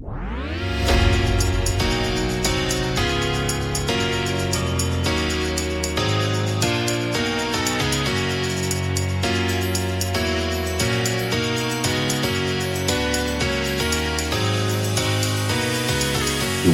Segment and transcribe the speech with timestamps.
[0.00, 0.12] Då är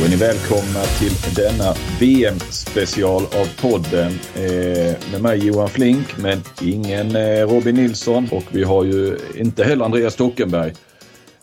[0.08, 7.48] ni välkomna till denna VM-special av podden eh, med mig Johan Flink men ingen eh,
[7.48, 10.72] Robin Nilsson och vi har ju inte heller Andreas Stockenberg.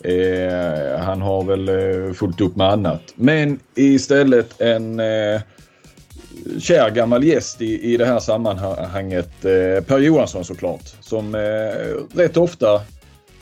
[0.04, 3.02] Eh, han har väl eh, fullt upp med annat.
[3.16, 5.42] Men istället en eh,
[6.60, 9.46] kär gammal gäst i, i det här sammanhanget.
[9.46, 10.84] Eh, per Johansson såklart.
[11.02, 12.82] Som eh, rätt ofta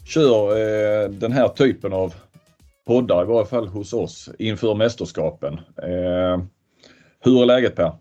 [0.06, 2.14] kör eh, den här typen av
[2.88, 5.54] poddar, i varje fall hos oss, inför mästerskapen.
[5.84, 6.44] Eh,
[7.20, 7.92] hur är läget Per?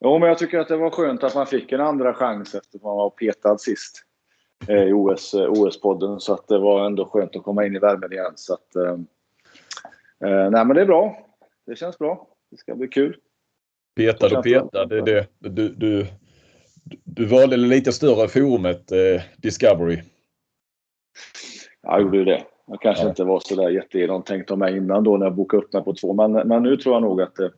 [0.00, 2.78] Jo, men jag tycker att det var skönt att man fick en andra chans efter
[2.78, 4.04] att man var petad sist
[4.68, 6.18] i OS, eh, OS-podden.
[6.18, 8.32] Så att det var ändå skönt att komma in i värmen igen.
[8.34, 8.92] Så att, eh,
[10.30, 11.28] eh nej, men det är bra.
[11.66, 12.28] Det känns bra.
[12.50, 13.16] Det ska bli kul.
[13.96, 14.86] Petad och petad.
[14.86, 16.06] Det, det, du, du,
[17.04, 20.02] du valde lite större forumet eh, Discovery.
[21.82, 22.44] Jag gjorde ju det.
[22.66, 23.08] Jag kanske ja.
[23.08, 25.94] inte var så där jättegenomtänkt av mig innan då när jag bokade upp mig på
[25.94, 26.12] två.
[26.12, 27.50] Men, men nu tror jag nog att det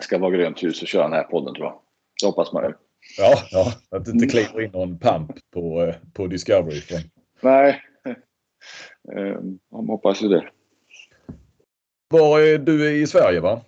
[0.00, 1.80] ska vara grönt ljus att köra den här podden tror jag.
[2.20, 2.72] Det hoppas man ju.
[3.18, 6.80] Ja, ja, att det inte kliver in någon pump på, eh, på Discovery.
[7.40, 7.82] Nej,
[9.16, 10.44] ehm, man hoppas ju det.
[12.08, 13.60] Var är du i Sverige va?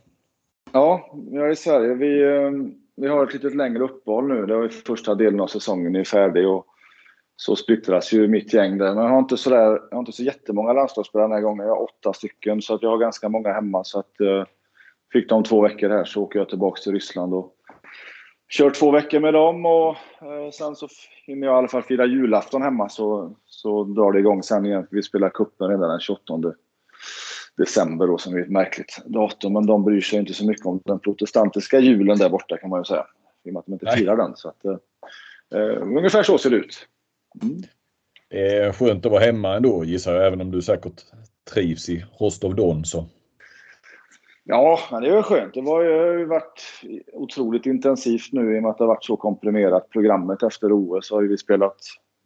[0.73, 1.95] Ja, jag är i Sverige.
[1.95, 4.47] Vi, ehm, vi har ett lite längre uppehåll nu.
[4.47, 6.49] Det var första delen av säsongen är färdig.
[6.49, 6.67] Och
[7.37, 8.95] så splittras ju mitt gäng där.
[8.95, 11.67] Men jag har inte så, där, jag har inte så jättemånga landslagsspelare den här gången.
[11.67, 13.85] Jag har åtta stycken så att jag har ganska många hemma.
[13.85, 14.45] Så att, eh,
[15.13, 17.54] fick de två veckor här så åker jag tillbaka till Ryssland och
[18.49, 19.67] kör två veckor med dem.
[19.67, 19.91] Och
[20.23, 20.89] eh, sen så
[21.27, 24.87] hinner jag i alla fall fira julafton hemma så, så drar det igång sen igen.
[24.91, 26.55] Vi spelar cupen redan den 28
[27.57, 29.53] december då, som är ett märkligt datum.
[29.53, 32.81] Men de bryr sig inte så mycket om den protestantiska julen där borta kan man
[32.81, 33.07] ju säga.
[33.45, 34.37] I och med att de inte firar den.
[34.37, 34.77] Så att, eh,
[35.55, 36.89] eh ungefär så ser det ut.
[37.43, 37.63] Mm.
[38.31, 41.03] Det är skönt att vara hemma ändå gissar jag, även om du säkert
[41.55, 42.85] trivs i Rostov Don.
[42.85, 43.07] Så.
[44.45, 45.55] Ja, det är skönt.
[45.55, 46.83] Det har ju varit
[47.13, 49.91] otroligt intensivt nu i och med att det har varit så komprimerat.
[49.91, 51.77] Programmet efter OS har vi spelat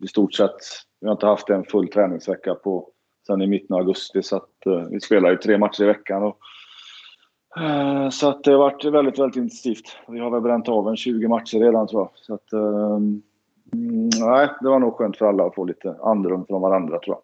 [0.04, 0.56] i stort sett.
[1.00, 2.88] Vi har inte haft en full träningsvecka på
[3.26, 6.22] sen i mitten av augusti så att uh, vi spelar ju tre matcher i veckan.
[6.22, 6.38] Och,
[7.60, 9.96] uh, så att det har varit väldigt, väldigt intensivt.
[10.08, 12.10] Vi har väl bränt av en 20 matcher redan tror jag.
[12.14, 12.98] Så att, uh,
[13.72, 17.16] Mm, nej, det var nog skönt för alla att få lite andrum från varandra tror
[17.16, 17.22] jag.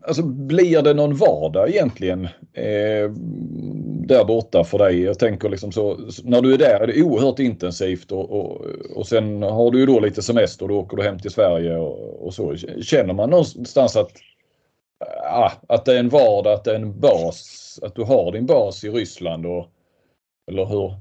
[0.00, 3.10] Alltså blir det någon vardag egentligen eh,
[4.06, 5.02] där borta för dig?
[5.02, 9.06] Jag tänker liksom så när du är där är det oerhört intensivt och, och, och
[9.06, 12.26] sen har du ju då lite semester och då åker du hem till Sverige och,
[12.26, 12.56] och så.
[12.82, 14.12] Känner man någonstans att,
[15.32, 18.46] ah, att det är en vardag, att det är en bas, att du har din
[18.46, 19.68] bas i Ryssland och
[20.50, 20.94] eller hur,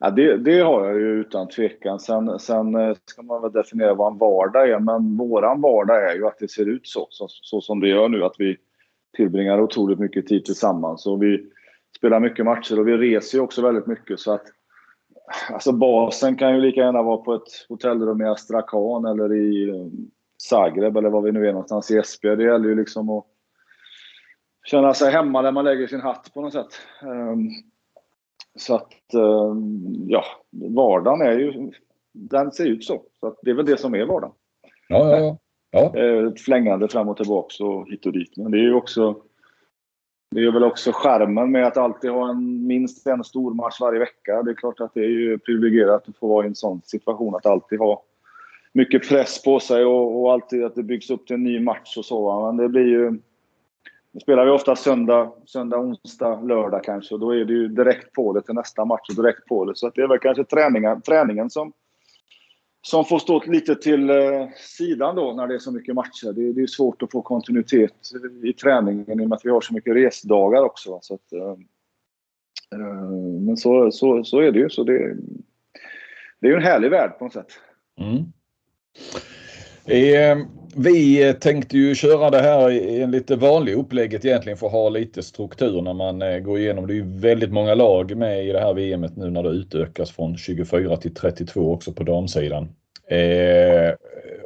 [0.00, 2.00] Ja, det, det, har jag ju utan tvekan.
[2.00, 4.78] Sen, sen eh, ska man väl definiera vad en vardag är.
[4.78, 8.08] Men våran vardag är ju att det ser ut så, så, så som det gör
[8.08, 8.24] nu.
[8.24, 8.56] Att vi
[9.16, 11.06] tillbringar otroligt mycket tid tillsammans.
[11.06, 11.46] Och vi
[11.96, 14.20] spelar mycket matcher och vi reser ju också väldigt mycket.
[14.20, 14.44] Så att,
[15.50, 19.86] alltså basen kan ju lika gärna vara på ett hotellrum i Astrakhan eller i eh,
[20.42, 22.36] Zagreb eller var vi nu är någonstans i Esbjerg.
[22.36, 23.24] Det gäller ju liksom att
[24.64, 26.80] känna sig hemma där man lägger sin hatt på något sätt.
[27.02, 27.48] Ehm,
[28.58, 29.54] så att, eh,
[30.06, 31.70] ja, vardagen är ju,
[32.12, 33.02] den ser ut så.
[33.20, 34.34] Så det är väl det som är vardagen.
[34.88, 35.38] Ja, ja, ja.
[35.70, 36.00] ja.
[36.00, 38.36] Eh, ett flängande fram och tillbaks och hit och dit.
[38.36, 39.16] Men det är ju också,
[40.30, 43.98] det är väl också skärmen med att alltid ha en, minst en stor match varje
[43.98, 44.42] vecka.
[44.42, 47.34] Det är klart att det är ju privilegierat att få vara i en sån situation
[47.34, 48.02] att alltid ha
[48.72, 51.96] mycket press på sig och, och alltid att det byggs upp till en ny match
[51.96, 52.46] och så.
[52.46, 53.18] Men det blir ju
[54.18, 57.14] nu spelar vi ofta söndag, söndag, onsdag, lördag kanske.
[57.14, 59.76] Och då är det ju direkt på det till nästa match och direkt på det.
[59.76, 61.72] Så det är väl kanske träningen, träningen som,
[62.82, 66.32] som får stå lite till eh, sidan då när det är så mycket matcher.
[66.32, 67.94] Det, det är svårt att få kontinuitet
[68.42, 70.98] i träningen i och med att vi har så mycket resdagar också.
[71.02, 71.50] Så att, eh,
[72.72, 73.10] eh
[73.40, 74.70] men så, så, så är det ju.
[74.70, 75.16] Så det,
[76.40, 77.52] det är ju en härlig värld på något sätt.
[78.00, 78.24] Mm.
[79.84, 80.46] Eh,
[80.78, 84.72] vi eh, tänkte ju köra det här i en lite vanlig upplägget egentligen för att
[84.72, 86.86] ha lite struktur när man eh, går igenom.
[86.86, 90.10] Det är ju väldigt många lag med i det här VMet nu när det utökas
[90.10, 92.68] från 24 till 32 också på damsidan.
[93.10, 93.94] Eh,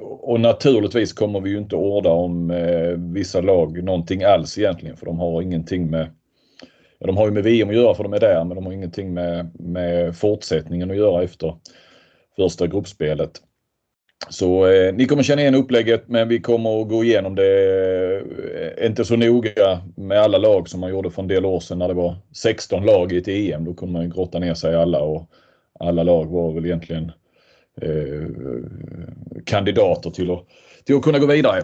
[0.00, 5.06] och naturligtvis kommer vi ju inte orda om eh, vissa lag någonting alls egentligen för
[5.06, 6.10] de har ingenting med
[6.98, 8.72] ja, de har ju med VM att göra för de är där men de har
[8.72, 11.54] ingenting med, med fortsättningen att göra efter
[12.36, 13.40] första gruppspelet.
[14.28, 18.22] Så eh, ni kommer känna igen upplägget men vi kommer att gå igenom det
[18.78, 21.78] eh, inte så noga med alla lag som man gjorde för en del år sedan
[21.78, 23.64] när det var 16 lag i ett EM.
[23.64, 25.30] Då kunde man grotta ner sig i alla och
[25.80, 27.12] alla lag var väl egentligen
[27.80, 28.26] eh,
[29.44, 30.46] kandidater till att,
[30.84, 31.58] till att kunna gå vidare.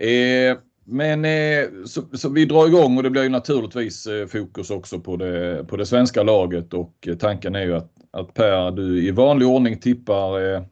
[0.00, 0.56] Eh,
[0.86, 5.00] men eh, så, så, vi drar igång och det blir ju naturligtvis eh, fokus också
[5.00, 9.06] på det, på det svenska laget och eh, tanken är ju att, att Per, du
[9.06, 10.62] i vanlig ordning tippar Eh,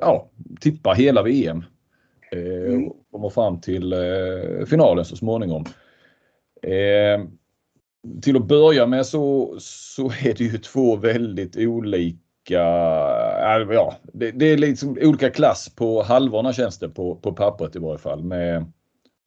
[0.00, 0.30] ja,
[0.60, 1.64] tippar hela VM.
[2.32, 2.90] Eh, mm.
[3.10, 5.64] Kommer fram till eh, finalen så småningom.
[8.22, 12.12] Till att börja med så, så är det ju två väldigt olika
[13.70, 17.78] Ja, det, det är liksom olika klass på halvorna känns det på, på pappret i
[17.78, 18.72] varje fall med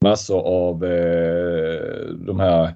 [0.03, 2.73] massor av eh, de här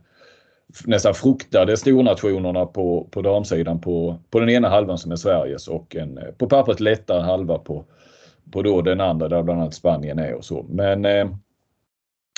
[0.86, 5.95] nästan fruktade stornationerna på, på damsidan på, på den ena halvan som är Sveriges och
[5.95, 7.86] en eh, på pappret lättare halva på,
[8.51, 10.66] på då den andra där bland annat Spanien är och så.
[10.69, 11.30] Men eh,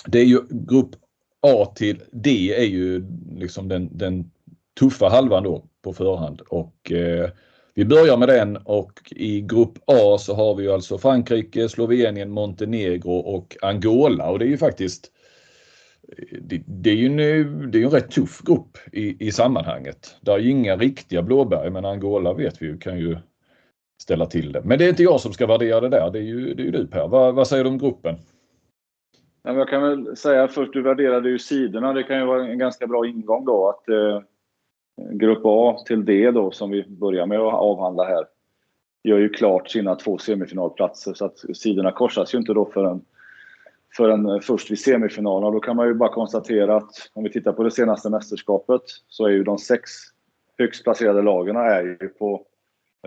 [0.05, 0.95] det är ju grupp
[1.41, 3.05] A till D är ju
[3.35, 4.31] liksom den, den
[4.79, 7.29] tuffa halvan då på förhand och eh,
[7.73, 12.31] vi börjar med den och i grupp A så har vi ju alltså Frankrike, Slovenien,
[12.31, 15.11] Montenegro och Angola och det är ju faktiskt
[16.41, 20.17] det, det, är ju en, det är en rätt tuff grupp i, i sammanhanget.
[20.21, 23.17] Det är ju inga riktiga blåbär men Angola vet vi ju kan ju
[24.01, 24.61] ställa till det.
[24.65, 26.11] Men det är inte jag som ska värdera det där.
[26.11, 27.07] Det är ju, det är ju du Per.
[27.07, 28.15] Vad, vad säger du om gruppen?
[29.43, 31.93] Jag kan väl säga först, du värderade ju sidorna.
[31.93, 34.21] Det kan ju vara en ganska bra ingång då att eh,
[35.11, 38.25] Grupp A till D då som vi börjar med att avhandla här
[39.03, 43.01] gör ju klart sina två semifinalplatser så att sidorna korsas ju inte då förrän
[43.97, 45.51] förrän eh, först vid semifinalerna.
[45.51, 49.25] Då kan man ju bara konstatera att om vi tittar på det senaste mästerskapet så
[49.25, 49.91] är ju de sex
[50.57, 52.45] högst placerade lagen är ju på,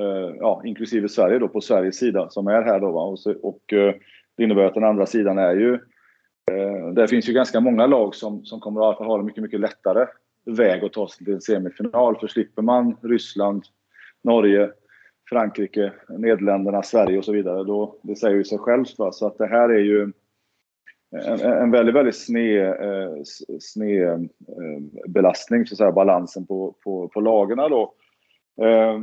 [0.00, 2.92] eh, ja, inklusive Sverige då, på Sveriges sida som är här då.
[2.92, 3.02] Va?
[3.02, 3.94] Och, så, och eh,
[4.36, 5.74] det innebär att den andra sidan är ju,
[6.50, 9.60] eh, där finns ju ganska många lag som, som kommer att ha en mycket, mycket
[9.60, 10.06] lättare
[10.44, 12.16] väg att ta sig till en semifinal.
[12.16, 13.64] För slipper man Ryssland,
[14.24, 14.70] Norge,
[15.28, 18.98] Frankrike, Nederländerna, Sverige och så vidare, då, det säger ju sig självt.
[18.98, 19.12] Va?
[19.12, 20.12] Så att det här är ju
[21.10, 23.22] en, en väldigt, väldigt sned, eh,
[23.60, 27.94] sned eh, belastning, så att säga, balansen på, på, på lagarna då.
[28.62, 29.00] Eh,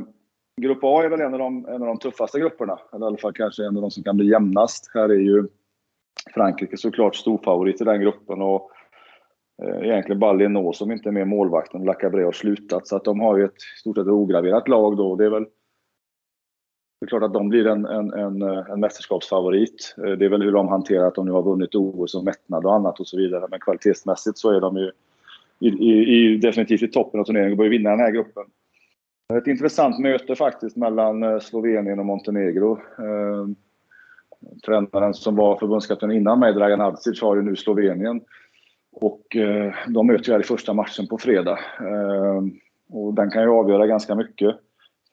[0.60, 3.16] grupp A är väl en av, de, en av de tuffaste grupperna, eller i alla
[3.16, 4.90] fall kanske en av de som kan bli jämnast.
[4.94, 5.48] Här är ju
[6.34, 8.70] Frankrike såklart storfavorit i den gruppen och
[9.62, 11.84] eh, egentligen bara Lenå som inte är med målvakten.
[11.84, 15.16] Lacabré har slutat, så att de har ju ett stort sett ograverat lag då.
[15.16, 15.46] Det är väl
[17.02, 19.94] det är klart att de blir en, en, en, en mästerskapsfavorit.
[19.98, 22.66] Eh, det är väl hur de hanterar att de nu har vunnit OS och mättnad
[22.66, 23.46] och annat och så vidare.
[23.50, 24.90] Men kvalitetsmässigt så är de ju
[25.58, 28.42] i, i, i, definitivt i toppen av turneringen och bör vinna den här gruppen.
[29.34, 32.72] Ett intressant möte faktiskt mellan eh, Slovenien och Montenegro.
[32.98, 33.46] Eh,
[34.66, 38.20] tränaren som var förbundskapten innan mig, Dragan Hadzic, har ju nu Slovenien.
[38.92, 41.58] Och eh, de möter ju här i första matchen på fredag.
[41.80, 42.42] Eh,
[42.90, 44.56] och den kan ju avgöra ganska mycket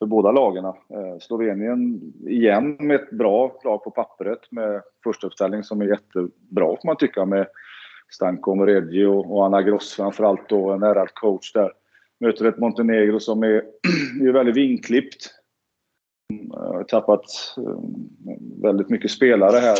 [0.00, 0.64] för båda lagen.
[0.64, 0.74] Eh,
[1.20, 6.86] Slovenien igen med ett bra lag på pappret med första uppställning som är jättebra får
[6.86, 7.46] man tycka med
[8.08, 11.72] Stanko Moreggi och Anna Gross framförallt då en ärrad coach där.
[12.20, 13.64] Möter ett Montenegro som är,
[14.22, 15.30] är väldigt vinklippt.
[16.32, 17.24] Mm, eh, har tappat
[17.56, 17.80] eh,
[18.62, 19.76] väldigt mycket spelare här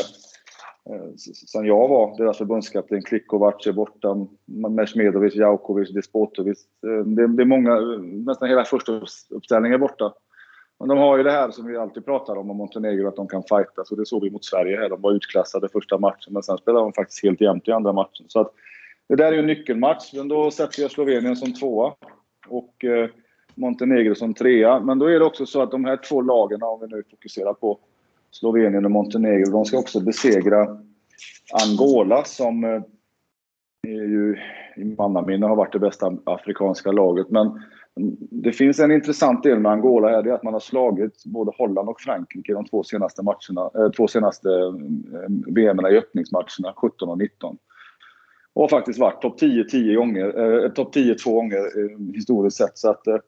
[0.88, 1.14] Eh,
[1.46, 3.02] sen jag var deras alltså förbundskapten.
[3.02, 6.58] Klikovac är borta, Mesmedovic, Jaukovic, Despotovic.
[6.86, 10.14] Eh, det, det är många, eh, nästan hela första uppställningen är borta.
[10.78, 13.28] Men de har ju det här som vi alltid pratar om, om Montenegro, att de
[13.28, 13.84] kan fighta.
[13.84, 14.88] Så det såg vi mot Sverige här.
[14.88, 18.26] De var utklassade första matchen, men sen spelade de faktiskt helt jämnt i andra matchen.
[18.28, 18.52] Så att,
[19.08, 20.12] det där är ju en nyckelmatch.
[20.14, 21.94] Men då sätter jag Slovenien som tvåa
[22.48, 23.08] och eh,
[23.54, 24.80] Montenegro som trea.
[24.80, 27.54] Men då är det också så att de här två lagen, om vi nu fokuserar
[27.54, 27.78] på
[28.32, 30.78] Slovenien och Montenegro, de ska också besegra
[31.64, 32.82] Angola som eh,
[33.88, 34.36] är ju
[34.76, 37.30] i mannaminne har varit det bästa afrikanska laget.
[37.30, 37.62] Men
[38.30, 41.52] det finns en intressant del med Angola här, det är att man har slagit både
[41.58, 47.08] Holland och Frankrike de två senaste matcherna, eh, två senaste eh, VM i öppningsmatcherna, 17
[47.08, 47.58] och 19.
[48.52, 52.14] Och har faktiskt varit topp 10 10 gånger, eh, eh topp 10 två gånger eh,
[52.14, 52.78] historiskt sett.
[52.78, 53.18] Så att, eh,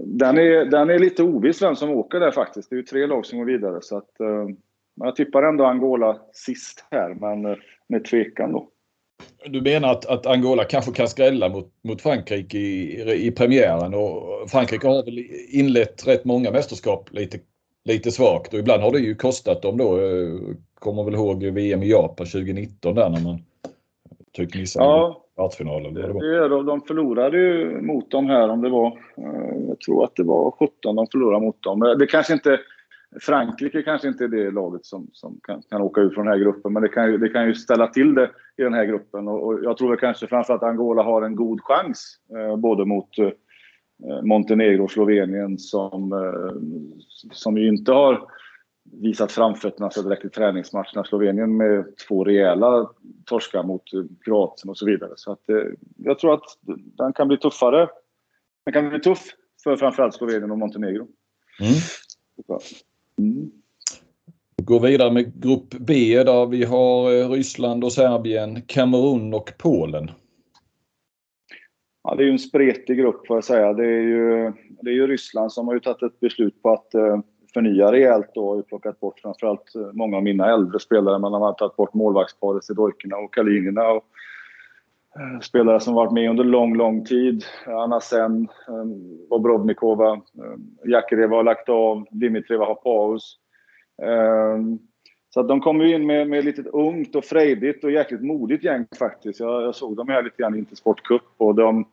[0.00, 2.70] den, är, den är lite oviss vem som åker där faktiskt.
[2.70, 3.78] Det är ju tre lag som går vidare.
[3.82, 4.48] Så att, eh,
[4.94, 7.58] jag tippar ändå Angola sist här, men eh,
[7.88, 8.68] med tvekan då.
[9.46, 14.50] Du menar att, att, Angola kanske kan skrälla mot, mot Frankrike i, i premiären och
[14.50, 15.18] Frankrike har väl
[15.50, 17.38] inlett rätt många mästerskap lite,
[17.84, 20.00] lite svagt och ibland har det ju kostat dem då.
[20.00, 23.42] Eh, kommer väl ihåg VM i Japan 2019 där när man
[24.32, 25.94] typ missade ja, kvartsfinalen.
[25.94, 28.86] Det, det, de, de förlorade ju mot dem här om det var,
[29.16, 31.82] eh, jag tror att det var 17 de förlorade mot dem.
[31.82, 32.60] Eh, det kanske inte
[33.20, 36.40] Frankrike kanske inte är det laget som, som kan, kan åka ut från den här
[36.40, 39.28] gruppen, men det kan ju, det kan ju ställa till det i den här gruppen.
[39.28, 42.84] Och, och jag tror väl kanske framförallt att Angola har en god chans, eh, både
[42.84, 43.30] mot eh,
[44.22, 46.60] Montenegro och Slovenien som, eh,
[47.32, 48.26] som ju inte har
[48.84, 51.04] visat framfötterna för direkt i träningsmatcherna.
[51.04, 52.90] Slovenien med två rejäla
[53.24, 53.82] torskar mot
[54.24, 55.12] Kroatien och så vidare.
[55.16, 55.56] Så att, eh,
[55.96, 56.44] jag tror att
[56.96, 57.88] den kan bli tuffare.
[58.64, 59.22] Den kan bli tuff
[59.64, 61.08] för framförallt Slovenien och Montenegro.
[61.60, 61.74] Mm.
[63.18, 63.50] Mm.
[64.62, 70.10] Går vidare med grupp B där vi har eh, Ryssland och Serbien, Kamerun och Polen.
[72.04, 73.72] Ja, det är ju en spretig grupp får jag säga.
[73.72, 76.94] Det är ju, det är ju Ryssland som har ju tagit ett beslut på att
[76.94, 77.20] eh,
[77.54, 81.18] förnya rejält då och plockat bort framförallt eh, många av mina äldre spelare.
[81.18, 83.88] Man har tagit bort målvaktsparet Sedojkina och Kalinina.
[83.88, 84.04] Och,
[85.16, 87.44] eh, spelare som varit med under lång, lång tid.
[87.66, 88.84] Anna Sen, eh,
[89.30, 90.20] Bobrovnikova,
[90.84, 93.38] Jakareva har lagt av, Dimitrieva har paus.
[95.34, 98.86] Så att de kommer in med, med lite ungt och frejdigt och jäkligt modigt gäng
[98.98, 99.40] faktiskt.
[99.40, 101.84] Jag, jag såg dem här lite grann i Intersport Cup och de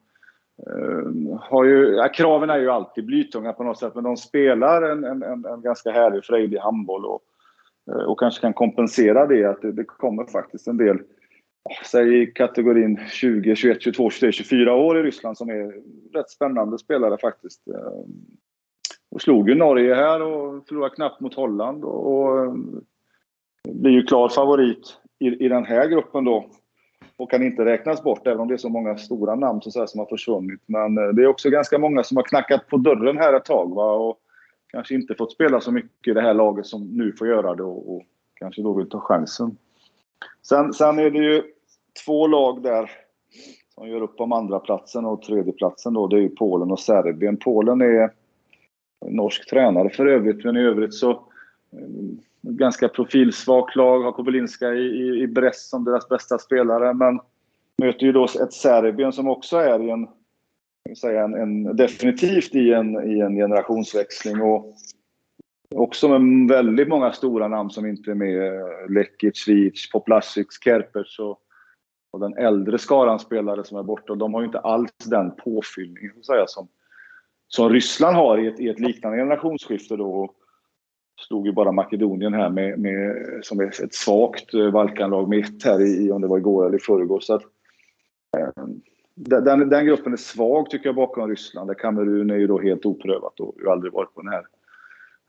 [0.67, 4.81] Ehm, har ju, ja, kraven är ju alltid blytunga på något sätt, men de spelar
[4.81, 7.21] en, en, en, en ganska härlig, frejdig handboll och,
[7.91, 10.97] eh, och kanske kan kompensera det att det, det kommer faktiskt en del,
[11.85, 15.73] säg i kategorin 20, 21, 22, 23, 24 år i Ryssland som är
[16.13, 17.67] rätt spännande spelare faktiskt.
[17.67, 18.13] Ehm,
[19.11, 22.81] och slog ju Norge här och förlorade knappt mot Holland och, och ehm,
[23.69, 26.45] blir ju klar favorit i, i den här gruppen då
[27.19, 29.99] och kan inte räknas bort, även om det är så många stora namn så som
[29.99, 30.61] har försvunnit.
[30.65, 33.75] Men eh, det är också ganska många som har knackat på dörren här ett tag
[33.75, 33.91] va?
[33.91, 34.19] och
[34.67, 37.63] kanske inte fått spela så mycket i det här laget som nu får göra det
[37.63, 39.57] och, och kanske då vill ta chansen.
[40.41, 41.43] Sen, sen är det ju
[42.05, 42.91] två lag där
[43.75, 46.79] som gör upp om andra platsen och tredje platsen då, det är ju Polen och
[46.79, 47.37] Serbien.
[47.37, 48.11] Polen är
[49.05, 51.19] norsk tränare för övrigt, men i övrigt så eh,
[52.41, 54.03] ganska profilsvagt lag.
[54.03, 56.93] Har Kobylinska i, i, i Brest som deras bästa spelare.
[56.93, 57.19] Men
[57.77, 60.07] möter ju då ett Serbien som också är i en,
[60.97, 64.41] säga en, en, definitivt i en, i en generationsväxling.
[64.41, 64.75] Och
[65.75, 68.63] också med väldigt många stora namn som inte är med.
[68.89, 71.39] Lekic, Vic, Poplasic, Kerpers och,
[72.11, 74.15] och den äldre skaran spelare som är borta.
[74.15, 76.67] De har ju inte alls den påfyllningen så säga, som,
[77.47, 79.95] som Ryssland har i ett, i ett liknande generationsskifte.
[79.95, 80.33] Då
[81.27, 85.63] slog ju bara Makedonien här med, med, som är ett svagt eh, Balkanlag med ett
[85.63, 87.19] här i, om det var igår eller i förrgår.
[87.19, 87.43] Så att,
[88.37, 88.65] eh,
[89.15, 91.69] den, den, gruppen är svag tycker jag bakom Ryssland.
[91.69, 94.45] Där Kamerun är ju då helt oprövat och har aldrig varit på den här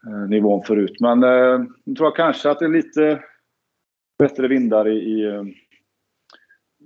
[0.06, 1.00] eh, nivån förut.
[1.00, 3.22] Men eh, jag tror jag kanske att det är lite
[4.18, 5.24] bättre vindar i, i,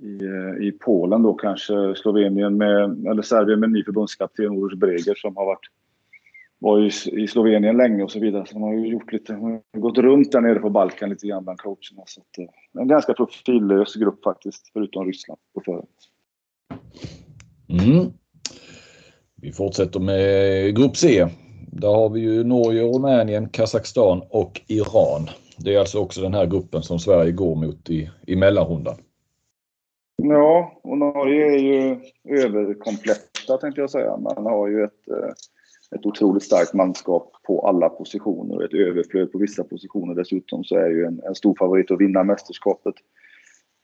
[0.07, 1.95] i, i Polen då kanske.
[1.95, 5.69] Slovenien med, eller Serbien med ny förbundskapten Oroš Breger som har varit
[6.65, 6.91] var ju
[7.23, 8.47] i Slovenien länge och så vidare.
[8.47, 11.45] Så de har ju gjort lite, har gått runt där nere på Balkan lite grann
[11.45, 12.03] bland coacherna.
[12.07, 15.89] Så att, eh, en ganska profillös grupp faktiskt, förutom Ryssland på förhand.
[17.69, 18.13] Mm.
[19.35, 21.27] Vi fortsätter med grupp C.
[21.73, 25.29] Där har vi ju Norge, Rumänien, Kazakstan och Iran.
[25.59, 28.97] Det är alltså också den här gruppen som Sverige går mot i, i mellanrundan.
[30.23, 34.17] Ja, och Norge är ju överkompletta tänkte jag säga.
[34.17, 35.33] Man har ju ett eh,
[35.95, 40.77] ett otroligt starkt manskap på alla positioner och ett överflöd på vissa positioner dessutom så
[40.77, 42.95] är ju en, en stor favorit att vinna mästerskapet.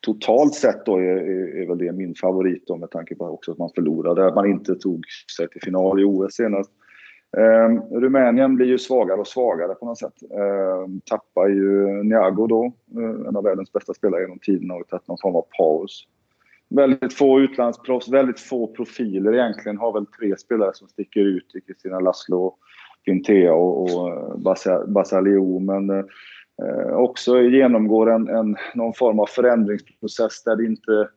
[0.00, 3.52] Totalt sett då är, är, är väl det min favorit då med tanke på också
[3.52, 5.05] att man förlorade, att man inte tog
[5.37, 6.71] sig till final i OS senast.
[7.37, 10.23] Eh, Rumänien blir ju svagare och svagare på något sätt.
[10.31, 15.09] Eh, tappar ju Niago då, eh, en av världens bästa spelare genom tiden, och tagit
[15.09, 16.07] någon form av paus
[16.70, 19.78] väldigt få utlandsproffs, väldigt få profiler egentligen.
[19.78, 22.56] Har väl tre spelare som sticker ut i Kristina Laszlo,
[23.04, 24.40] Pintea och, och
[24.88, 25.58] Basalio.
[25.58, 31.08] Men eh, också genomgår en, en, någon form av förändringsprocess där det inte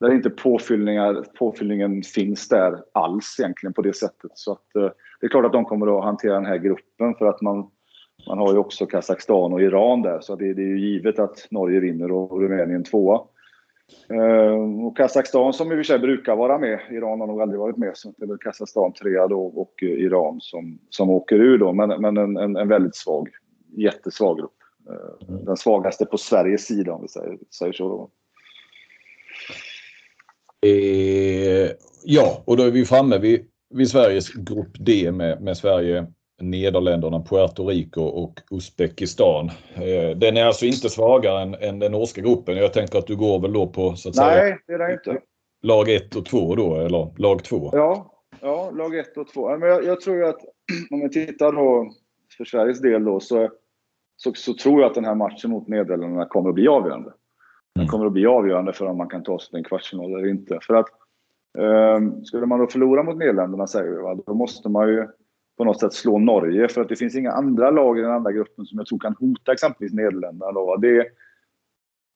[0.00, 4.30] där inte påfyllningar, påfyllningen finns där alls egentligen på det sättet.
[4.34, 7.26] Så att, eh, det är klart att de kommer att hantera den här gruppen för
[7.26, 7.70] att man,
[8.28, 11.46] man har ju också Kazakstan och Iran där så det, det är ju givet att
[11.50, 13.20] Norge vinner och Rumänien tvåa.
[14.08, 17.60] Eh, och Kazakstan som i och för sig brukar vara med, Iran har nog aldrig
[17.60, 21.58] varit med, så det är väl Kazakstan trea då och Iran som, som åker ur
[21.58, 23.28] då, men, men en, en, en väldigt svag,
[23.76, 24.56] jättesvag grupp.
[24.90, 27.88] Eh, den svagaste på Sveriges sida om vi säger, säger så.
[27.88, 28.10] Då.
[30.68, 31.70] Eh,
[32.04, 36.06] ja, och då är vi framme vid, vid Sveriges grupp D med, med Sverige,
[36.40, 39.50] Nederländerna, Puerto Rico och Uzbekistan.
[39.74, 42.56] Eh, den är alltså inte svagare än, än den norska gruppen.
[42.56, 44.92] Jag tänker att du går väl då på så att Nej, säga, det är det
[44.92, 45.20] inte.
[45.62, 47.70] lag 1 och 2 då, eller lag 2?
[47.72, 49.58] Ja, ja lag 1 och 2.
[49.58, 50.40] Men jag, jag tror att
[50.90, 51.92] om vi tittar då
[52.36, 53.50] för Sveriges del då så,
[54.16, 57.12] så, så, tror jag att den här matchen mot Nederländerna kommer att bli avgörande.
[57.74, 57.88] Den mm.
[57.88, 60.58] kommer att bli avgörande för om man kan ta sig till en kvartsfinal eller inte.
[60.62, 60.86] För att
[61.58, 65.08] um, skulle man då förlora mot Nederländerna säger vi, va, då måste man ju
[65.56, 68.32] på något sätt slå Norge för att det finns inga andra lag i den andra
[68.32, 70.52] gruppen som jag tror kan hota exempelvis Nederländerna.
[70.52, 70.76] Då.
[70.76, 71.08] Det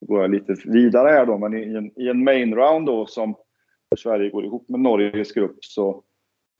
[0.07, 3.35] går jag lite vidare här då, men i en, i en main round då som
[3.99, 6.03] Sverige går ihop med Norges grupp så,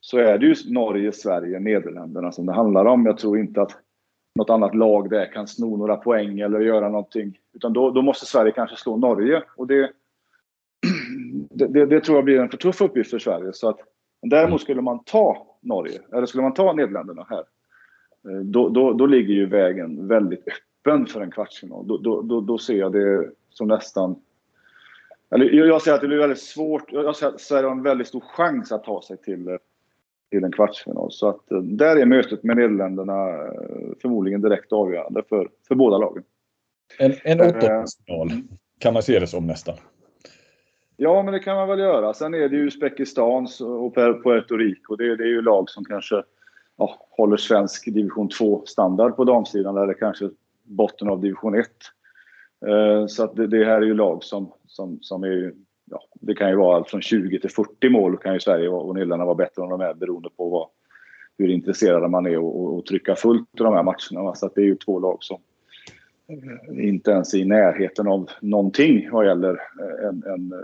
[0.01, 3.07] så är det ju Norge, Sverige, Nederländerna som det handlar om.
[3.07, 3.79] Jag tror inte att
[4.35, 7.39] något annat lag där kan sno några poäng eller göra någonting.
[7.53, 9.43] Utan då, då måste Sverige kanske slå Norge.
[9.57, 9.91] Och det,
[11.51, 13.53] det, det, tror jag blir en för tuff uppgift för Sverige.
[13.53, 13.79] Så att,
[14.23, 17.45] däremot skulle man ta Norge, eller skulle man ta Nederländerna här,
[18.29, 21.87] eh, då, då, då ligger ju vägen väldigt öppen för en kvartsfinal.
[21.87, 24.17] Då, då, då, då ser jag det som nästan...
[25.31, 26.93] Eller jag säger att det blir väldigt svårt.
[26.93, 29.57] Jag säger att Sverige har en väldigt stor chans att ta sig till, eh,
[30.31, 31.13] till en kvartsfinal.
[31.13, 33.15] Så att eh, där är mötet med Nederländerna
[34.03, 36.23] förmodligen direkt avgörande för, för båda lagen.
[36.99, 38.31] En, en åttondelsfinal
[38.79, 39.75] kan man se det som nästan.
[41.03, 42.15] Ja, men det kan man väl göra.
[42.15, 44.97] Sen är det ju Uzbekistan och Puerto Rico.
[44.97, 46.23] Det, det är ju lag som kanske
[46.77, 50.31] ja, håller svensk division 2-standard på damsidan eller kanske
[50.63, 51.67] botten av division 1.
[52.67, 55.53] Eh, så att det, det, här är ju lag som, som, som är
[55.91, 58.95] ja, det kan ju vara allt från 20 till 40 mål kan ju Sverige och
[58.95, 60.69] Nederländerna vara bättre än de är beroende på vad,
[61.39, 64.35] hur intresserade man är att trycka fullt i de här matcherna.
[64.35, 65.41] Så att det är ju två lag som
[66.73, 70.59] inte ens i närheten av någonting vad gäller eh, en, en, eh,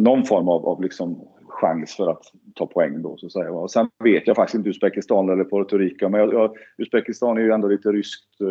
[0.00, 3.50] någon form av, av liksom chans för att ta poäng då så att säga.
[3.50, 7.42] Och sen vet jag faktiskt inte Uzbekistan eller Puerto Rico men jag, jag, Uzbekistan är
[7.42, 8.48] ju ändå lite ryskt eh,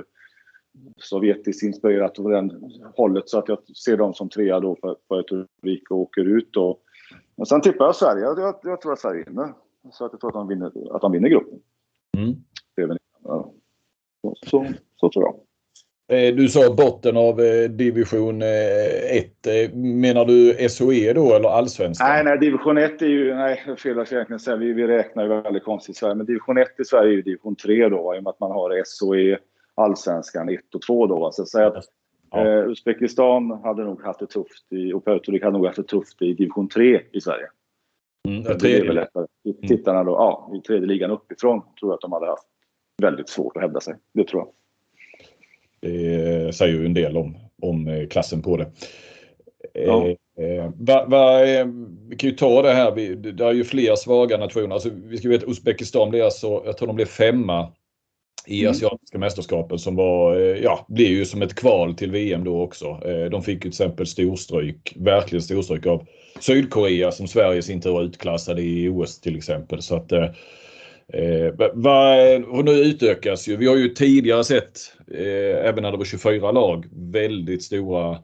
[0.97, 5.45] sovjetiskt inspirerat på den hållet så att jag ser dem som trea då för Puerto
[5.61, 6.79] Rico åker ut då.
[7.35, 8.23] Men sen tippar jag Sverige.
[8.23, 9.53] Jag, jag tror att Sverige vinner.
[9.91, 11.59] Så att jag tror att de vinner, att de vinner gruppen.
[12.17, 12.35] Mm.
[14.45, 15.35] Så, så tror jag.
[16.07, 19.47] Eh, du sa botten av eh, division 1.
[19.47, 22.07] Eh, menar du SOE då eller allsvenskan?
[22.09, 24.57] Nej, nej, division 1 är ju, nej, fel att egentligen säga.
[24.57, 26.15] Vi, vi räknar ju väldigt konstigt i Sverige.
[26.15, 28.51] Men division 1 i Sverige är ju division 3 då, i och med att man
[28.51, 29.37] har SOE,
[29.75, 31.31] allsvenskan 1 och 2 då.
[31.31, 31.85] Så att säga att
[32.31, 32.47] ja.
[32.47, 35.87] eh, Uzbekistan hade nog haft det tufft i, och Puerto Rico hade nog haft det
[35.87, 37.45] tufft i division 3 i Sverige.
[38.27, 39.25] Mm, det, det är väl lättare.
[39.67, 42.47] Tittarna då, ja, i tredje ligan uppifrån tror jag att de hade haft
[43.01, 43.95] väldigt svårt att hävda sig.
[44.13, 44.49] Det tror jag.
[45.91, 48.71] Det säger ju en del om, om eh, klassen på det.
[49.73, 50.07] Ja.
[50.37, 51.67] Eh, va, va, eh,
[52.09, 52.91] vi kan ju ta det här.
[52.91, 54.73] Vi, det är ju fler svaga nationer.
[54.73, 57.71] Alltså, vi ska veta Uzbekistan blev alltså, jag tror de blev femma
[58.47, 58.71] i mm.
[58.71, 62.99] asiatiska mästerskapen som var, eh, ja, blev ju som ett kval till VM då också.
[63.31, 66.05] De fick ju till exempel storstryk, verkligen storstryk av
[66.39, 69.81] Sydkorea som Sverige sin tur utklassade i OS till exempel.
[69.81, 70.11] Så att
[71.13, 72.15] Eh, va,
[72.47, 73.57] och nu utökas ju.
[73.57, 74.79] Vi har ju tidigare sett,
[75.11, 78.17] eh, även när det var 24 lag, väldigt stora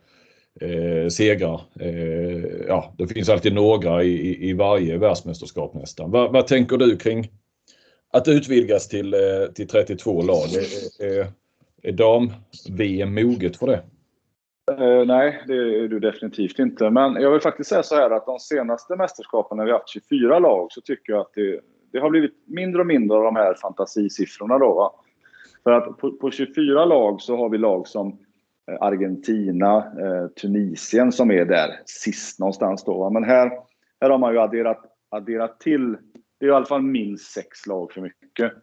[0.61, 1.61] eh, segrar.
[1.79, 6.11] Eh, ja, det finns alltid några i, i, i varje världsmästerskap nästan.
[6.11, 7.31] Va, vad tänker du kring
[8.13, 10.47] att utvidgas till, eh, till 32 lag?
[10.53, 11.27] Är, är,
[11.83, 13.83] är dam-VM moget för det?
[14.71, 16.89] Uh, nej, det är du definitivt inte.
[16.89, 20.39] Men jag vill faktiskt säga så här att de senaste mästerskapen när vi haft 24
[20.39, 21.59] lag så tycker jag att det,
[21.91, 24.73] det har blivit mindre och mindre av de här fantasisiffrorna då.
[24.73, 24.91] Va?
[25.63, 28.07] För att på, på 24 lag så har vi lag som
[28.71, 32.97] eh, Argentina, eh, Tunisien som är där sist någonstans då.
[32.97, 33.09] Va?
[33.09, 33.51] Men här,
[34.01, 35.97] här har man ju adderat, adderat till,
[36.39, 38.53] det är i alla fall minst sex lag för mycket.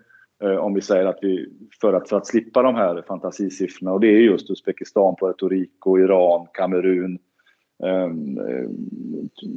[0.42, 1.48] Eh, om vi säger att vi,
[1.80, 3.92] för att, för att slippa de här fantasisiffrorna.
[3.92, 7.18] Och det är just Uzbekistan, Puerto Rico, Iran, Kamerun,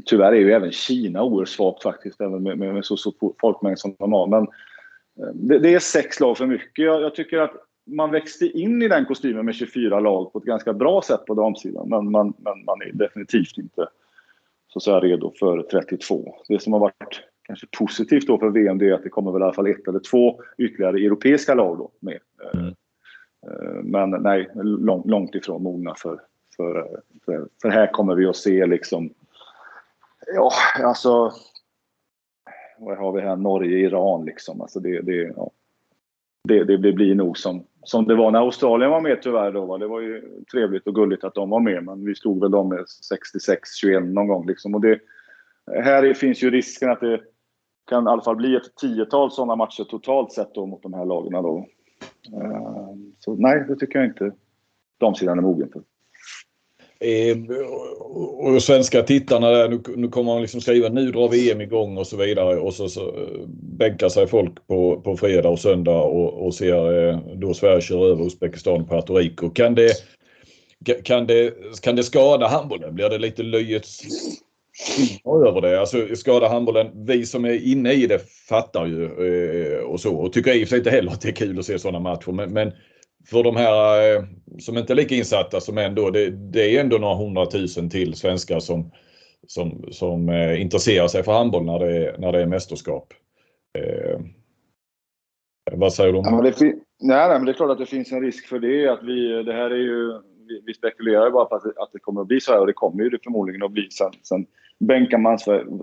[0.05, 3.79] tyvärr är ju även Kina oerhört svagt faktiskt, även med, med, med så stor folkmängd
[3.79, 4.27] som de har.
[4.27, 6.85] Men uh, det, det, är sex lag för mycket.
[6.85, 7.53] Jag, jag, tycker att
[7.87, 11.33] man växte in i den kostymen med 24 lag på ett ganska bra sätt på
[11.33, 11.89] damsidan.
[11.89, 13.87] Men man, men man är definitivt inte
[14.67, 16.35] så att säga, redo för 32.
[16.47, 19.41] Det som har varit kanske positivt då för VM det är att det kommer väl
[19.41, 22.19] i alla fall ett eller två ytterligare europeiska lag då med.
[22.53, 22.65] Mm.
[22.65, 26.19] Uh, men nej, lång, långt ifrån mogna för,
[26.59, 29.13] för, för, för, här kommer vi att se liksom,
[30.35, 30.51] ja
[30.83, 31.31] alltså,
[32.79, 34.61] vad har vi här, Norge, Iran liksom.
[34.61, 35.51] Alltså det, det, ja.
[36.47, 39.65] det, det, det blir nog som, som det var när Australien var med tyvärr då.
[39.65, 39.77] Va?
[39.77, 42.69] Det var ju trevligt och gulligt att de var med men vi slog väl dem
[42.69, 42.85] med
[43.83, 44.75] 66-21 någon gång liksom.
[44.75, 44.99] Och det,
[45.83, 47.21] här finns ju risken att det
[47.89, 51.05] kan i alla fall bli ett tiotal sådana matcher totalt sett då mot de här
[51.05, 51.65] lagen då.
[52.33, 54.31] Ehm, så nej, det tycker jag inte
[54.99, 55.81] damsidan är mogen för.
[57.01, 57.37] Eh,
[58.39, 62.07] och svenska tittarna där, nu, nu kommer man liksom skriva nu drar VM igång och
[62.07, 66.45] så vidare och så, så eh, bänkar sig folk på, på fredag och söndag och,
[66.45, 69.49] och ser eh, då Sverige kör över Uzbekistan och Puerto Rico.
[69.49, 69.93] Kan det,
[71.03, 72.95] kan det, kan det skada handbollen?
[72.95, 74.01] Blir det lite löjets
[75.47, 75.79] över det?
[75.79, 77.05] Alltså skada handbollen.
[77.05, 80.67] Vi som är inne i det fattar ju eh, och så och tycker i och
[80.67, 82.31] för sig inte heller att det är kul att se sådana matcher.
[82.31, 82.71] Men, men
[83.25, 84.23] för de här eh,
[84.59, 88.59] som inte är lika insatta som ändå, det, det är ändå några hundratusen till svenskar
[88.59, 88.91] som,
[89.47, 93.13] som, som eh, intresserar sig för handboll när det är, när det är mästerskap.
[93.77, 94.19] Eh,
[95.71, 96.19] vad säger du?
[96.19, 98.87] Ja, det, nej, nej, men det är klart att det finns en risk för det.
[98.87, 100.07] Att vi, det här är ju,
[100.47, 102.73] vi, vi spekulerar bara på att, att det kommer att bli så här och det
[102.73, 103.87] kommer ju det förmodligen att bli.
[103.91, 104.45] Sen, sen
[104.79, 105.39] bänkar man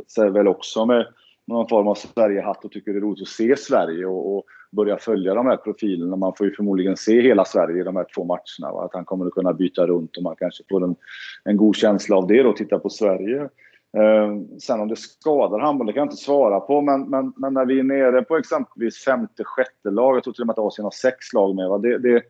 [0.07, 1.07] sig väl också med
[1.46, 4.98] någon form av Sverigehatt och tycker det är roligt att se Sverige och, och börja
[4.98, 6.16] följa de här profilerna.
[6.16, 8.72] Man får ju förmodligen se hela Sverige i de här två matcherna.
[8.72, 8.85] Va?
[8.85, 10.96] Att han kommer att kunna byta runt och man kanske får en,
[11.44, 13.48] en god känsla av det och titta på Sverige.
[13.96, 16.81] Eh, sen om det skadar handboll, det kan jag inte svara på.
[16.81, 20.42] Men, men, men, när vi är nere på exempelvis femte, sjätte lag, jag tror till
[20.42, 21.68] och med att Asien har sex lag med.
[21.68, 21.79] Va?
[21.79, 22.22] Det, det,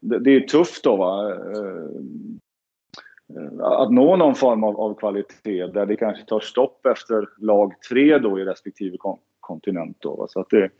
[0.00, 0.96] det, det är tufft då.
[0.96, 1.34] Va?
[1.34, 2.40] Ehm,
[3.36, 7.72] eh, att nå någon form av, av, kvalitet där det kanske tar stopp efter lag
[7.88, 9.96] tre då i respektive kon kontinent.
[10.00, 10.26] Då, va?
[10.28, 10.70] Så att det, eh,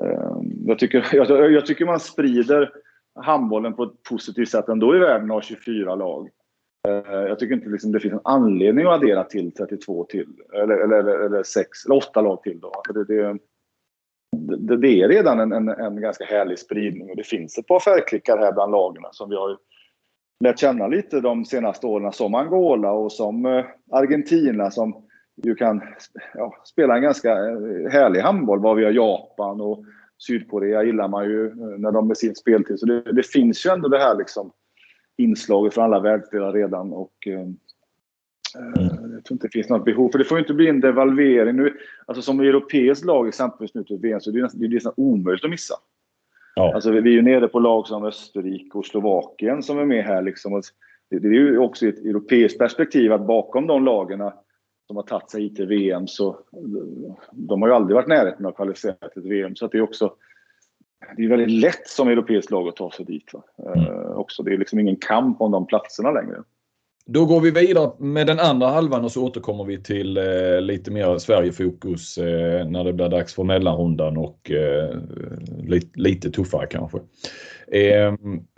[0.00, 2.72] Ehm, jag, tycker, jag, jag, tycker man sprider
[3.14, 6.28] handbollen på ett positivt sätt ändå i världen har 24 lag.
[6.88, 10.74] Ehm, jag tycker inte liksom det finns en anledning att addera till 32 till, eller,
[10.74, 12.60] eller, eller, eller, sex, eller åtta lag till.
[12.60, 12.72] Då.
[12.86, 13.38] För det, det,
[14.58, 17.80] det, det är redan en, en, en, ganska härlig spridning och det finns ett par
[17.80, 19.58] färgklickar här bland lagen som vi har
[20.44, 25.82] lärt känna lite de senaste åren som Angola och som eh, Argentina som ju kan
[26.34, 28.60] ja, spela en ganska eh, härlig handboll.
[28.60, 29.84] Vad vi har Japan och
[30.26, 32.78] Sydkorea gillar man ju när de med sin speltid.
[32.78, 34.52] Så det, det finns ju ändå det här liksom
[35.16, 36.92] inslaget från alla världsdelar redan.
[36.92, 39.12] Och, eh, eh, mm.
[39.12, 41.56] Jag tror inte det finns något behov, för det får inte bli en devalvering.
[41.56, 44.94] Nu, alltså som europeiskt lag exempelvis nu till VM så är det, det är nästan
[44.96, 45.74] omöjligt att missa.
[46.54, 46.74] Ja.
[46.74, 50.22] Alltså, vi är ju nere på lag som Österrike och Slovakien som är med här.
[50.22, 50.62] Liksom.
[51.10, 54.20] Det, är ju också ett europeiskt perspektiv att bakom de lagen
[54.92, 56.38] som har tagit sig hit till VM så
[57.32, 59.56] de har ju aldrig varit närheten av kvalificerat till VM.
[59.56, 60.12] Så det är också
[61.16, 63.30] det är väldigt lätt som europeiskt lag att ta sig dit.
[63.66, 63.86] Mm.
[63.88, 64.42] Uh, också.
[64.42, 66.36] Det är liksom ingen kamp om de platserna längre.
[67.06, 70.90] Då går vi vidare med den andra halvan och så återkommer vi till eh, lite
[70.90, 74.96] mer Sverigefokus eh, när det blir dags för mellanrundan och eh,
[75.64, 76.98] lite, lite, tuffare kanske.
[77.72, 78.14] Eh,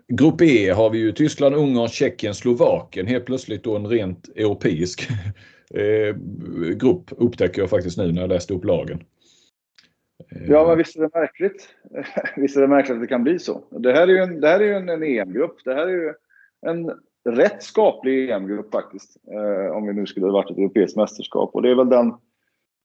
[0.09, 3.07] grupp E har vi ju Tyskland, Ungern, Tjeckien, Slovakien.
[3.07, 5.09] Helt plötsligt då en rent europeisk
[5.71, 6.17] eh,
[6.75, 9.05] grupp upptäcker jag faktiskt nu när jag läste upp lagen.
[10.33, 11.69] Eh, ja, men visst är det märkligt.
[12.37, 13.65] Visst är det märkligt att det kan bli så.
[13.71, 15.57] Det här är ju en, det här är ju en, en EM-grupp.
[15.65, 16.13] Det här är ju
[16.67, 16.93] en
[17.29, 19.17] rätt skaplig EM-grupp faktiskt.
[19.33, 21.51] Eh, om vi nu skulle ha varit ett europeiskt mästerskap.
[21.55, 22.09] Och det är väl den...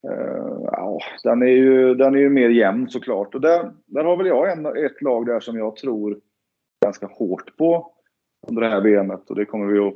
[0.08, 3.36] Eh, ja, den är ju, den är ju mer jämn såklart.
[3.36, 6.20] Och där, där har väl jag en, ett lag där som jag tror
[6.86, 7.92] ganska hårt på
[8.48, 9.30] under det här VMet.
[9.30, 9.94] Och det kommer vi att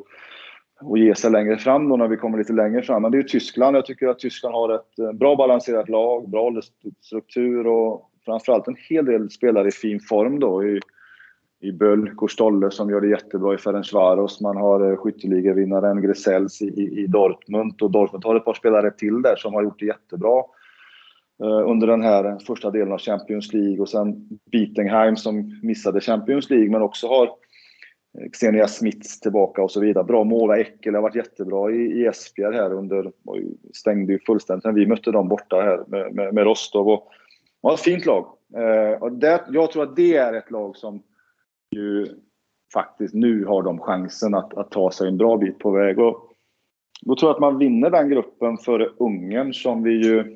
[0.85, 3.01] och ge sig längre fram då när vi kommer lite längre fram.
[3.01, 3.77] Men det är ju Tyskland.
[3.77, 6.61] Jag tycker att Tyskland har ett eh, bra balanserat lag, bra
[7.01, 10.63] struktur och framförallt en hel del spelare i fin form då.
[10.63, 10.79] I,
[11.63, 14.41] i Bölk och Stolle som gör det jättebra i Ferencvaros.
[14.41, 18.91] Man har eh, skytteligavinnaren Grisels i, i, i Dortmund och Dortmund har ett par spelare
[18.91, 20.39] till där som har gjort det jättebra
[21.43, 26.49] eh, under den här första delen av Champions League och sen Bietenheim som missade Champions
[26.49, 27.29] League men också har
[28.19, 30.03] Eh, Xenia Smits tillbaka och så vidare.
[30.03, 33.11] Bra måla Eckel har varit jättebra i, i Esbjerg här under,
[33.73, 36.89] stängde ju fullständigt när vi mötte dem borta här med, med, med Rostov.
[36.89, 37.07] Och,
[37.61, 38.25] och ett fint lag.
[38.55, 41.03] Eh, och det, jag tror att det är ett lag som
[41.71, 42.07] ju
[42.73, 45.99] faktiskt nu har de chansen att, att ta sig en bra bit på väg.
[45.99, 46.29] Och
[47.01, 50.33] då tror jag att man vinner den gruppen före Ungern som vi ju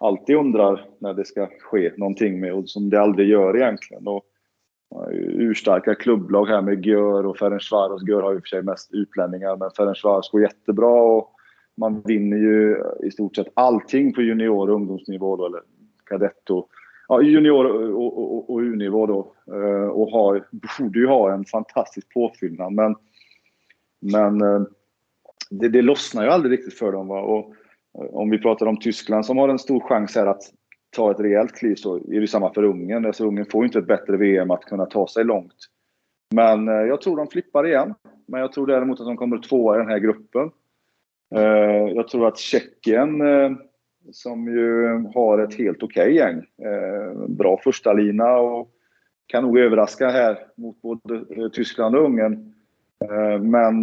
[0.00, 4.08] alltid undrar när det ska ske någonting med och som det aldrig gör egentligen.
[4.08, 4.24] Och
[5.12, 8.08] urstarka klubblag här med Gör och Ferencvaros.
[8.08, 11.32] Gör har ju för sig mest utlänningar, men Ferencvaros går jättebra och
[11.76, 15.60] man vinner ju i stort sett allting på junior och ungdomsnivå då, eller
[16.04, 16.68] kadett och
[17.08, 19.32] ja, junior och, och, och U-nivå då.
[19.54, 20.44] Eh, och har,
[20.78, 22.96] borde ju ha en fantastisk påfyllnad, men,
[24.00, 24.62] men eh,
[25.50, 27.08] det, det lossnar ju aldrig riktigt för dem.
[27.08, 27.20] Va?
[27.20, 27.54] Och
[27.98, 30.42] eh, om vi pratar om Tyskland som har en stor chans här att
[30.92, 33.06] ta ett rejält kliv så är det samma för Ungern.
[33.06, 35.56] Alltså Ungern får ju inte ett bättre VM att kunna ta sig långt.
[36.34, 37.94] Men eh, jag tror de flippar igen.
[38.26, 40.50] Men jag tror däremot att de kommer tvåa i den här gruppen.
[41.34, 43.50] Eh, jag tror att Tjeckien, eh,
[44.12, 48.70] som ju har ett helt okej okay gäng, eh, bra första lina och
[49.26, 52.54] kan nog överraska här mot både eh, Tyskland och Ungern.
[53.04, 53.80] Eh, men,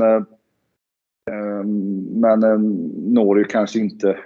[2.11, 2.39] men
[3.13, 4.17] når ju kanske inte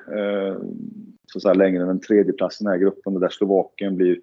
[1.34, 4.20] så att säga, längre än en tredjeplats i den här gruppen där Slovakien blir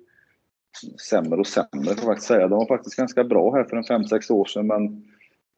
[1.11, 2.49] sämre och sämre får jag faktiskt säga.
[2.49, 5.05] De var faktiskt ganska bra här för en 5-6 år sedan men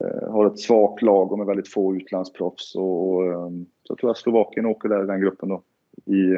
[0.03, 2.75] eh, har ett svagt lag och med väldigt få utlandsproffs.
[2.75, 5.63] Och, och, ehm, så jag tror att Slovakien åker där i den gruppen då.
[6.05, 6.37] I,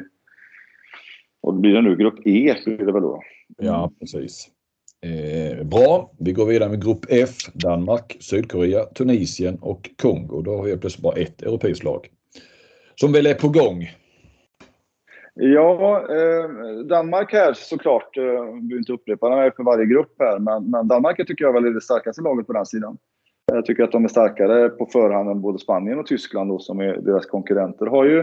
[1.42, 3.22] och blir det nu grupp E blir det väl då?
[3.58, 4.50] Ja, precis.
[5.02, 7.36] Eh, bra, vi går vidare med grupp F.
[7.54, 10.42] Danmark, Sydkorea, Tunisien och Kongo.
[10.42, 12.08] Då har vi plötsligt bara ett europeiskt lag.
[12.96, 13.90] Som väl är på gång.
[15.38, 16.50] Ja, eh,
[16.86, 18.18] Danmark här såklart.
[18.18, 20.40] Eh, behöver inte upprepa det för varje grupp här.
[20.40, 22.98] Men, men Danmark tycker jag är väl det starkaste laget på den sidan.
[23.46, 26.80] Jag tycker att de är starkare på förhand än både Spanien och Tyskland då, som
[26.80, 27.86] är deras konkurrenter.
[27.86, 28.20] Har ju,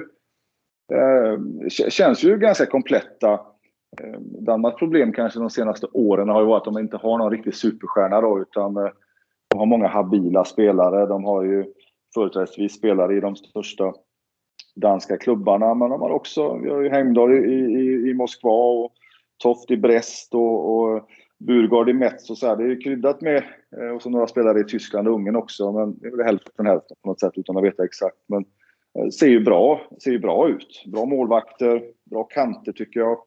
[0.92, 3.32] eh, känns ju ganska kompletta.
[4.00, 7.30] Eh, Danmarks problem kanske de senaste åren har ju varit att de inte har någon
[7.30, 8.90] riktig superstjärna då, utan eh,
[9.50, 11.06] de har många habila spelare.
[11.06, 11.64] De har ju
[12.14, 13.92] företrädesvis spelare i de största
[14.74, 15.74] danska klubbarna.
[15.74, 18.92] Men de har också, vi har ju Heimdall i, i, i Moskva och
[19.42, 21.08] Toft i Brest och, och
[21.38, 22.56] Burgard i Metz och så här.
[22.56, 23.42] Det är ju kryddat med,
[23.76, 25.72] eh, och så några spelare i Tyskland och Ungern också.
[25.72, 28.16] Men det är väl hälften hälften på något sätt utan att veta exakt.
[28.26, 28.44] Men
[29.04, 30.84] det ser ju bra, ser ju bra ut.
[30.86, 33.18] Bra målvakter, bra kanter tycker jag.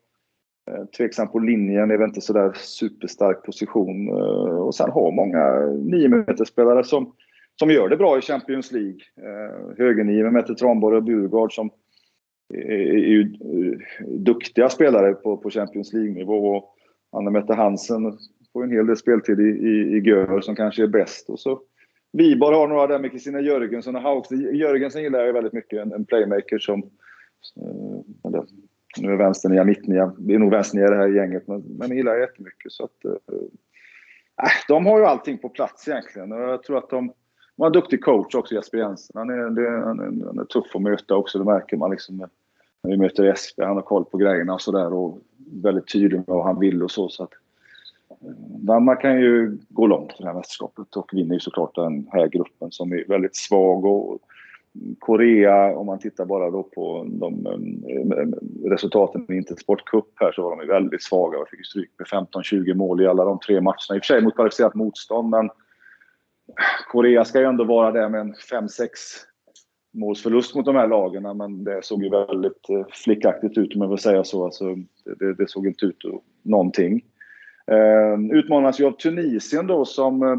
[0.72, 4.10] Eh, tveksam på linjen, är väl inte sådär superstark position.
[4.60, 5.66] Och sen har många
[6.36, 7.14] 9 spelare som
[7.60, 9.00] som gör det bra i Champions League.
[9.18, 11.70] Eh, Högerniven, med Mette Tranborg och Burgard som
[12.54, 16.56] är, är ju eh, duktiga spelare på, på Champions League-nivå.
[16.56, 16.76] Och
[17.12, 18.18] Anna-Mette Hansen
[18.54, 21.30] får en hel del speltid i, i, i Gör som kanske är bäst.
[21.30, 21.62] Och så
[22.18, 24.32] Viborg har några där med Kristina Jörgensen och Hauks.
[24.32, 26.80] Jörgensen gillar jag väldigt mycket, en, en playmaker som...
[27.62, 28.46] Eh, eller,
[28.98, 30.16] nu är vänsternia, mittnia.
[30.18, 32.72] Det är nog vänsternia det här gänget, men, men jag gillar jag jättemycket.
[32.72, 33.12] Så att, eh,
[34.44, 36.32] äh, de har ju allting på plats egentligen.
[36.32, 37.14] Och jag tror att de
[37.56, 39.14] var en duktig coach också, Jesper Jensen.
[39.14, 42.18] Han är, det, han är, han är tuff att möta också, det märker man liksom
[42.18, 42.30] när
[42.92, 43.64] vi möter Jesper.
[43.64, 45.20] Han har koll på grejerna och sådär och
[45.62, 47.10] väldigt tydlig med vad han vill och så.
[47.10, 47.34] så att,
[48.10, 52.08] eh, Danmark kan ju gå långt i det här mästerskapet och vinner ju såklart den
[52.12, 53.86] här gruppen som är väldigt svag.
[53.86, 54.20] Och
[55.00, 60.42] Korea, om man tittar bara då på de eh, resultaten i Intersport Cup här så
[60.42, 63.96] var de väldigt svaga och fick stryk med 15-20 mål i alla de tre matcherna.
[63.96, 65.50] I och för sig mot kvalificerat motstånd men
[66.92, 68.88] Korea ska ju ändå vara där med en 5-6
[69.94, 73.90] målsförlust mot de här lagen, men det såg ju väldigt eh, flickaktigt ut om jag
[73.90, 74.46] vill säga så.
[74.46, 74.76] Alltså,
[75.20, 75.98] det, det såg inte ut
[76.42, 77.02] någonting.
[77.68, 80.38] Ehm, Utmanas ju av Tunisien då som eh,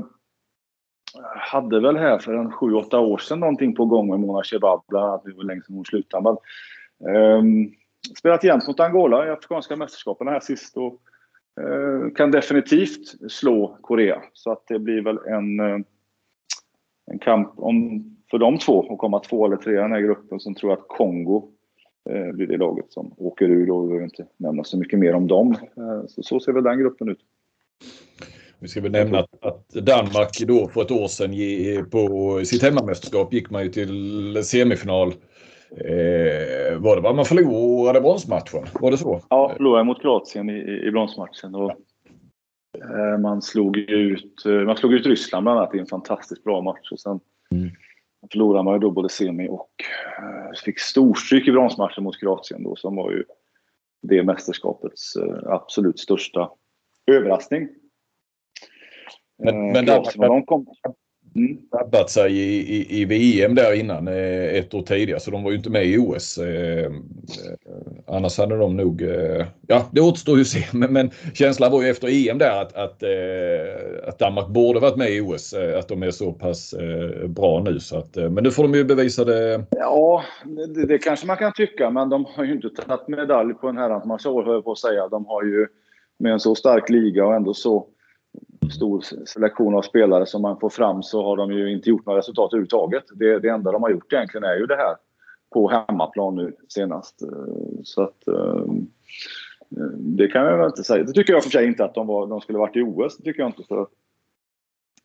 [1.37, 5.07] hade väl här för en 7-8 år sedan någonting på gång med Mona Shebab bland
[5.07, 5.25] annat.
[5.25, 6.23] Det var länge sedan hon slutade.
[6.23, 6.37] Men,
[7.17, 7.73] um,
[8.19, 11.01] spelat jämnt mot Angola i Afrikanska mästerskapen här sist och
[11.61, 14.23] uh, kan definitivt slå Korea.
[14.33, 15.79] Så att det blir väl en uh,
[17.07, 20.41] en kamp om, för de två att komma två eller tre i den här gruppen.
[20.41, 21.49] Sen tror jag att Kongo
[22.11, 23.67] eh, blir det laget som åker ur.
[23.67, 23.81] Då.
[23.81, 25.57] Vi behöver inte nämna så mycket mer om dem.
[25.77, 27.19] Eh, så, så ser väl den gruppen ut.
[28.59, 33.51] Vi ska väl nämna att, Danmark då för ett år sedan på sitt hemmamästerskap gick
[33.51, 35.09] man ju till semifinal.
[35.71, 38.67] Eh, var det bara man förlorade bronsmatchen?
[38.81, 39.21] Var det så?
[39.31, 41.55] Ja, förlorade mot Kroatien i, i bronsmatchen.
[41.55, 41.73] Och
[43.19, 46.93] man slog ut, eh, man slog ut Ryssland bland annat i en fantastiskt bra match.
[46.93, 47.71] Och sen mm.
[48.33, 49.71] förlorade man ju då både semi och
[50.19, 53.25] eh, fick storstryk i bronsmatchen mot Kroatien då som var ju
[54.03, 56.51] det mästerskapets absolut största
[57.07, 57.69] överraskning.
[59.39, 60.67] Men, men där, de kom,
[61.37, 62.09] mm.
[62.09, 65.57] sig i, i, i, VM där innan eh, ett år tidigare så de var ju
[65.57, 66.39] inte med i OS.
[66.39, 66.91] Eh, eh,
[68.07, 69.03] annars hade de nog,
[69.67, 72.77] ja det återstår ju att se men, men känslan var ju efter EM där att,
[72.77, 73.03] att,
[74.09, 75.55] att Danmark borde varit med i OS.
[75.55, 76.75] Att de är så pass
[77.27, 79.65] bra nu så att, men nu får de ju bevisa det.
[79.71, 83.69] Ja, det, det, kanske man kan tycka men de har ju inte tagit medalj på
[83.69, 85.09] en herrans massa år höll jag på att säga.
[85.09, 85.67] De har ju
[86.19, 87.87] med en så stark liga och ändå så
[88.73, 92.19] stor selektion av spelare som man får fram så har de ju inte gjort några
[92.19, 93.05] resultat överhuvudtaget.
[93.15, 94.97] Det, det enda de har gjort egentligen är ju det här
[95.53, 97.23] på hemmaplan nu senast.
[97.85, 98.65] Så att eh,
[99.99, 101.05] det kan jag inte säga.
[101.05, 103.17] Det tycker jag för sig inte att de, var, de skulle varit i OS.
[103.17, 103.63] Det tycker jag inte.
[103.69, 103.87] För,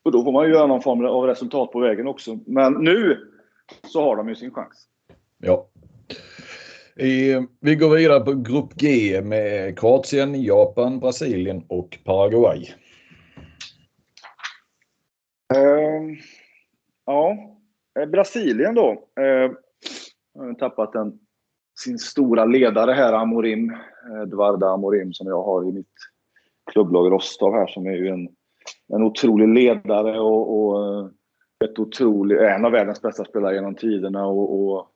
[0.04, 2.40] och då får man ju göra någon form av resultat på vägen också.
[2.46, 3.18] Men nu
[3.88, 4.88] så har de ju sin chans.
[5.38, 5.68] Ja.
[7.60, 12.74] Vi går vidare på Grupp G med Kroatien, Japan, Brasilien och Paraguay.
[15.56, 16.18] Uh,
[17.06, 17.38] ja,
[18.00, 18.92] eh, Brasilien då.
[18.92, 19.52] Uh,
[20.38, 21.20] har tappat en,
[21.80, 23.70] sin stora ledare här, Amorim.
[23.70, 25.94] Eh, Eduardo Amorim som jag har i mitt
[26.72, 28.30] klubblag Rostov här som är ju en,
[28.94, 31.12] en otrolig ledare och, och
[31.66, 34.88] ett otroligt, en av världens bästa spelare genom tiderna och, och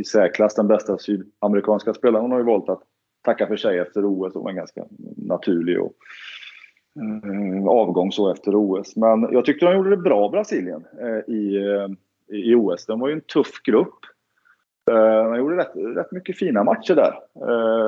[0.00, 2.22] i särklass den bästa sydamerikanska spelaren.
[2.22, 2.82] Hon har ju valt att
[3.24, 4.36] tacka för sig efter OS.
[4.36, 4.84] och var ganska
[5.16, 5.92] naturlig och,
[6.96, 8.96] eh, avgång så efter OS.
[8.96, 11.88] Men jag tyckte de gjorde det bra, Brasilien, eh, i, eh,
[12.38, 12.86] i OS.
[12.86, 13.98] De var ju en tuff grupp.
[14.90, 17.14] Eh, de gjorde rätt, rätt mycket fina matcher där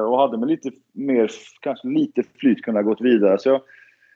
[0.09, 3.39] och hade med lite mer, kanske lite flyt kunnat gått vidare.
[3.39, 3.61] Så jag,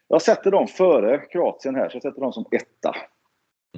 [0.09, 2.95] jag sätter dem före Kroatien här, så jag sätter dem som etta.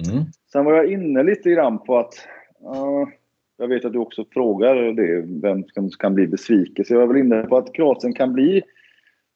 [0.07, 0.25] Mm.
[0.51, 2.13] Sen var jag inne lite grann på att
[2.75, 3.07] uh,
[3.57, 6.85] jag vet att du också frågar det, vem som kan bli besviken.
[6.85, 8.61] Så jag är väl inne på att Kroatien kan bli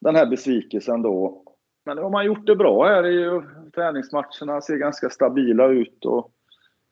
[0.01, 1.43] den här besvikelsen då.
[1.85, 3.41] Men de har gjort det bra här i
[3.75, 6.31] träningsmatcherna, ser ganska stabila ut och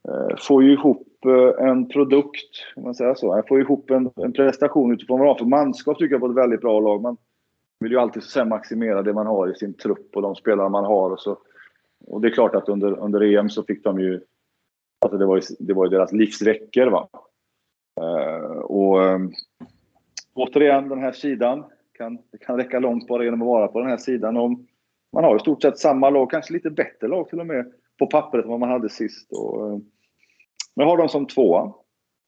[0.07, 3.43] eh, får ju ihop eh, en produkt, om man säger så.
[3.47, 6.35] Får ihop en, en prestation utifrån vad man har för manskap tycker jag på ett
[6.35, 7.01] väldigt bra lag.
[7.01, 7.17] Man
[7.79, 10.85] vill ju alltid sen maximera det man har i sin trupp och de spelare man
[10.85, 11.11] har.
[11.11, 11.37] Och, så.
[12.07, 14.21] och det är klart att under, under EM så fick de ju
[15.05, 16.87] Alltså det var ju, det var ju deras livsveckor.
[16.87, 17.09] Va?
[18.01, 19.31] Uh, och um,
[20.33, 23.89] återigen, den här sidan kan, det kan räcka långt bara genom att vara på den
[23.89, 24.37] här sidan.
[24.37, 24.51] Och
[25.13, 28.07] man har i stort sett samma lag, kanske lite bättre lag till och med på
[28.07, 29.31] pappret än vad man hade sist.
[29.31, 29.79] Och, uh,
[30.75, 31.73] men har dem som tvåa.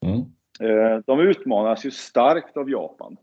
[0.06, 0.20] Mm.
[0.72, 3.18] Uh, de utmanas ju starkt av Japan.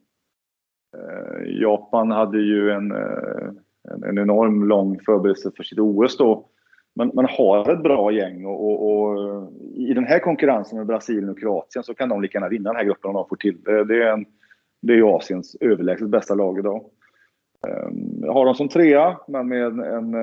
[1.47, 6.51] Japan hade ju en, en, en enorm lång förberedelse för sitt OS då
[6.97, 11.29] man, man har ett bra gäng och, och, och, i den här konkurrensen med Brasilien
[11.29, 13.63] och Kroatien så kan de lika gärna vinna den här gruppen om de får till
[13.63, 13.85] det.
[13.85, 14.27] Det är, en,
[14.83, 16.85] det är Asiens överlägset bästa lag idag.
[18.29, 20.15] Har dem som trea, men med en, en,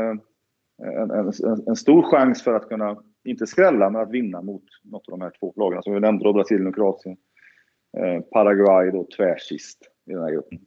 [1.12, 1.31] en,
[1.67, 5.21] en, stor chans för att kunna, inte skrälla, men att vinna mot något av de
[5.21, 7.17] här två lagen som vi nämnde, då, Brasilien och Kroatien.
[7.97, 9.79] Uh, Paraguay då tvärsist
[10.10, 10.60] i den här gruppen.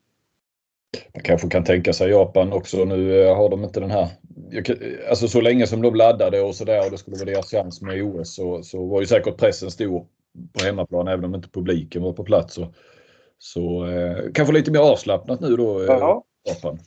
[1.14, 2.84] Man kanske kan tänka sig Japan också.
[2.84, 4.08] Nu eh, har de inte den här...
[5.08, 8.02] Alltså så länge som de laddade och sådär och det skulle vara deras chans med
[8.02, 10.06] OS så, så var ju säkert pressen stor
[10.52, 12.54] på hemmaplan även om inte publiken var på plats.
[12.54, 12.74] Så,
[13.38, 16.24] så eh, kanske lite mer avslappnat nu då, eh, ja.
[16.44, 16.78] Japan.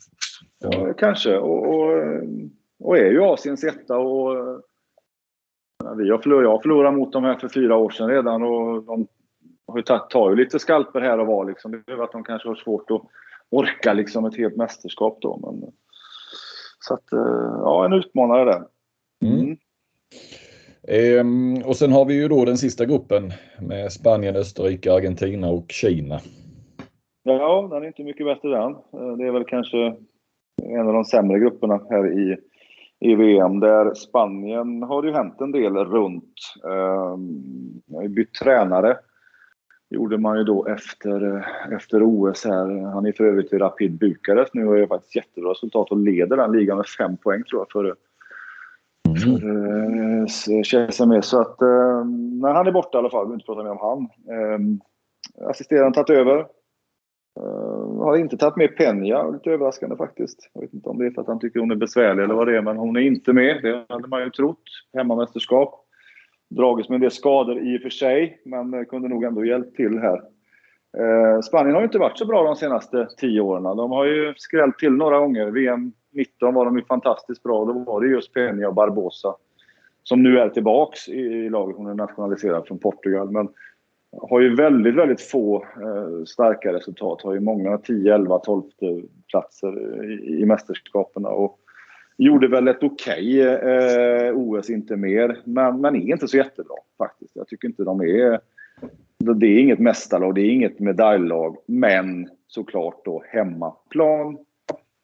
[0.72, 0.94] Ja.
[0.94, 1.38] kanske.
[1.38, 2.04] Och, och,
[2.80, 4.64] och, är ju Asiens etta och
[5.98, 9.08] vi har förlorat, jag förlorade mot dem här för fyra år sedan redan och de
[9.68, 11.72] har ju tagit, tar ju lite skalper här och var liksom.
[11.72, 13.02] Det är att de kanske har svårt att
[13.50, 15.40] orka liksom ett helt mästerskap då.
[15.42, 15.72] Men,
[16.80, 18.64] så att, eh, ja, en utmanare där.
[19.26, 19.40] Mm.
[19.40, 19.58] Mm.
[20.88, 25.72] Ehm, och sen har vi ju då den sista gruppen med Spanien, Österrike, Argentina och
[25.72, 26.20] Kina.
[27.24, 28.72] Ja, den är inte mycket bättre den.
[28.72, 29.96] Eh, det är väl kanske
[30.62, 32.38] en av de sämre grupperna här i,
[33.00, 36.34] i VM där Spanien har det ju hänt en del runt.
[36.64, 38.98] Um, har ju bytt tränare
[39.94, 42.92] gjorde man ju då efter, eh, efter OS här.
[42.94, 46.38] Han är för övrigt i Rapid Bukarest nu och gör faktiskt jättebra resultat och leder
[46.38, 47.96] den ligan med fem poäng tror jag före
[49.08, 49.40] mm.
[49.40, 51.62] för uh, Så att,
[52.42, 54.00] men han är borta i alla fall, vi inte prata mer om han.
[54.38, 54.60] Uh,
[55.50, 56.46] assisterande tagit över.
[57.40, 60.50] Uh, har inte tagit med Penja, lite överraskande faktiskt.
[60.54, 62.48] Jag vet inte om det är för att han tycker hon är besvärlig eller vad
[62.48, 63.60] det är, men hon är inte med.
[63.62, 64.64] Det hade man ju trott.
[64.94, 65.86] Hemmamästerskap
[66.50, 69.76] dragits med en del skador i och för sig, men eh, kunde nog ändå hjälpt
[69.76, 70.22] till här.
[70.98, 73.64] Uh, Spanien har ju inte varit så bra de senaste tio åren.
[73.64, 75.52] De har ju skrällt till några gånger.
[75.52, 77.66] VM 19 var de ju fantastiskt bra.
[77.66, 79.36] Då var det just Peña och Barbosa
[80.04, 81.78] som nu är tillbaks i, i laget.
[81.78, 83.32] Hon är nationaliserad från Portugal.
[83.32, 83.50] Men
[84.22, 87.22] har ju väldigt, väldigt få eh, starka resultat.
[87.22, 88.64] Har ju många 10, 11, 12
[89.32, 91.26] platser i, i mästerskapen.
[91.26, 91.60] Och
[92.18, 95.40] Gjorde väl ett okej okay, eh, OS, inte mer.
[95.44, 97.36] Men, men är inte så jättebra faktiskt.
[97.36, 98.40] Jag tycker inte de är...
[99.18, 101.58] Det är inget mästarlag, det är inget medaljlag.
[101.66, 104.38] Men såklart då hemmaplan.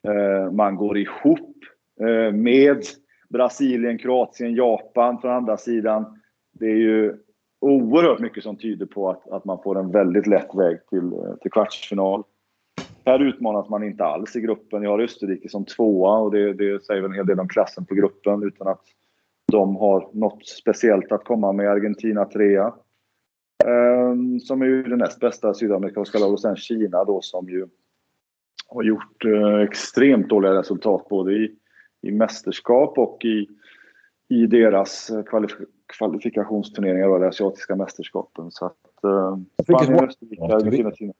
[0.07, 1.55] Eh, man går ihop
[2.01, 2.83] eh, med
[3.29, 6.19] Brasilien, Kroatien, Japan från andra sidan.
[6.51, 7.15] Det är ju
[7.59, 11.51] oerhört mycket som tyder på att, att man får en väldigt lätt väg till, till
[11.51, 12.23] kvartsfinal.
[13.05, 14.83] Här utmanas man inte alls i gruppen.
[14.83, 17.85] Jag har Österrike som tvåa och det, det säger väl en hel del om klassen
[17.85, 18.81] på gruppen utan att
[19.51, 21.69] de har något speciellt att komma med.
[21.69, 22.73] Argentina trea.
[23.65, 26.33] Um, som är ju det näst bästa sydamerikanska laget.
[26.33, 27.67] Och sen Kina då som ju
[28.67, 31.55] har gjort uh, extremt dåliga resultat både i,
[32.01, 33.47] i mästerskap och i,
[34.29, 35.51] i deras kvalif
[35.97, 38.51] kvalifikationsturneringar och de asiatiska mästerskapen.
[38.51, 38.73] Så att
[39.05, 41.13] uh, Spanien, Österrike, Argentina, Kina.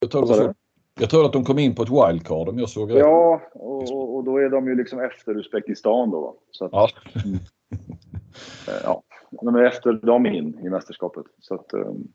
[0.00, 0.54] Jag tar det
[1.00, 2.98] jag tror att de kom in på ett wildcard om jag såg rätt.
[2.98, 6.36] Ja, och, och, då är de ju liksom efter Uzbekistan då.
[6.50, 6.88] Så att, ja.
[8.68, 9.02] Eh, ja.
[9.30, 11.26] De är efter dem in i mästerskapet.
[11.38, 12.12] Så att, um,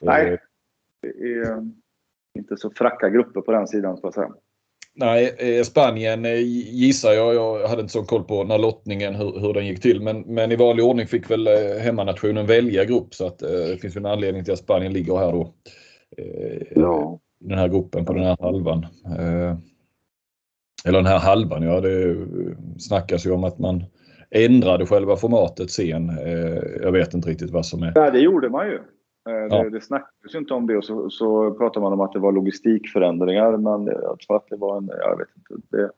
[0.00, 0.38] nej,
[1.00, 1.70] det är
[2.34, 4.34] inte så fracka grupper på den sidan, ska jag säga.
[5.00, 6.40] Nej, eh, Spanien eh,
[6.72, 7.34] gissar jag.
[7.34, 10.00] Jag hade inte så koll på när lottningen hur, hur den gick till.
[10.00, 13.96] Men, men i vanlig ordning fick väl eh, hemmanationen välja grupp så att det finns
[13.96, 15.54] en anledning till att Spanien ligger här då.
[16.74, 17.18] Ja.
[17.40, 18.86] Den här gruppen på den här halvan.
[20.84, 22.16] Eller den här halvan, ja det
[22.78, 23.84] snackas ju om att man
[24.30, 26.12] ändrade själva formatet sen.
[26.82, 27.92] Jag vet inte riktigt vad som är.
[27.94, 28.78] Ja, det gjorde man ju.
[29.28, 29.62] Eh, ja.
[29.62, 32.32] Det, det snackades inte om det och så, så pratade man om att det var
[32.32, 35.76] logistikförändringar men jag tror att det var en, jag vet inte.
[35.76, 35.90] Det,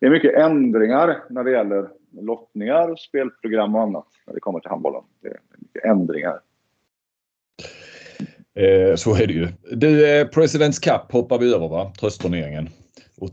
[0.00, 1.88] det är mycket ändringar när det gäller
[2.20, 5.02] lottningar, spelprogram och annat när det kommer till handbollen.
[5.22, 6.40] Det är mycket ändringar.
[8.54, 9.48] Eh, så är det ju.
[9.72, 11.92] Du, eh, Presidents Cup hoppar vi över va?
[12.00, 12.68] Tröstturneringen.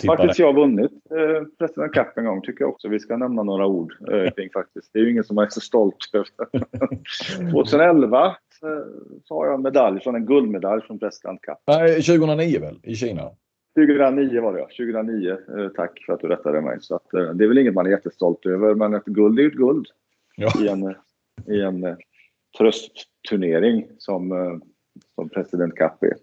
[0.06, 3.44] Faktiskt jag har vunnit eh, President Cup en gång tycker jag också vi ska nämna
[3.44, 4.94] några ord eh, kring faktiskt.
[4.94, 6.28] Det är ju ingen som är så stolt över.
[7.52, 8.36] 2011
[9.24, 11.58] så har jag en medalj från en guldmedalj från President Cup.
[11.68, 12.80] Nej, 2009 väl?
[12.84, 13.32] I Kina?
[13.76, 14.66] 2009 var det ja.
[14.66, 15.32] 2009.
[15.32, 16.78] Eh, tack för att du rättade mig.
[16.82, 19.44] Så att, eh, det är väl inget man är jättestolt över men ett guld är
[19.44, 19.88] ju ett guld.
[20.36, 20.52] Ja.
[20.64, 20.96] I en,
[21.48, 21.96] i en eh,
[22.58, 24.30] tröstturnering som,
[25.16, 26.14] som President Cup är.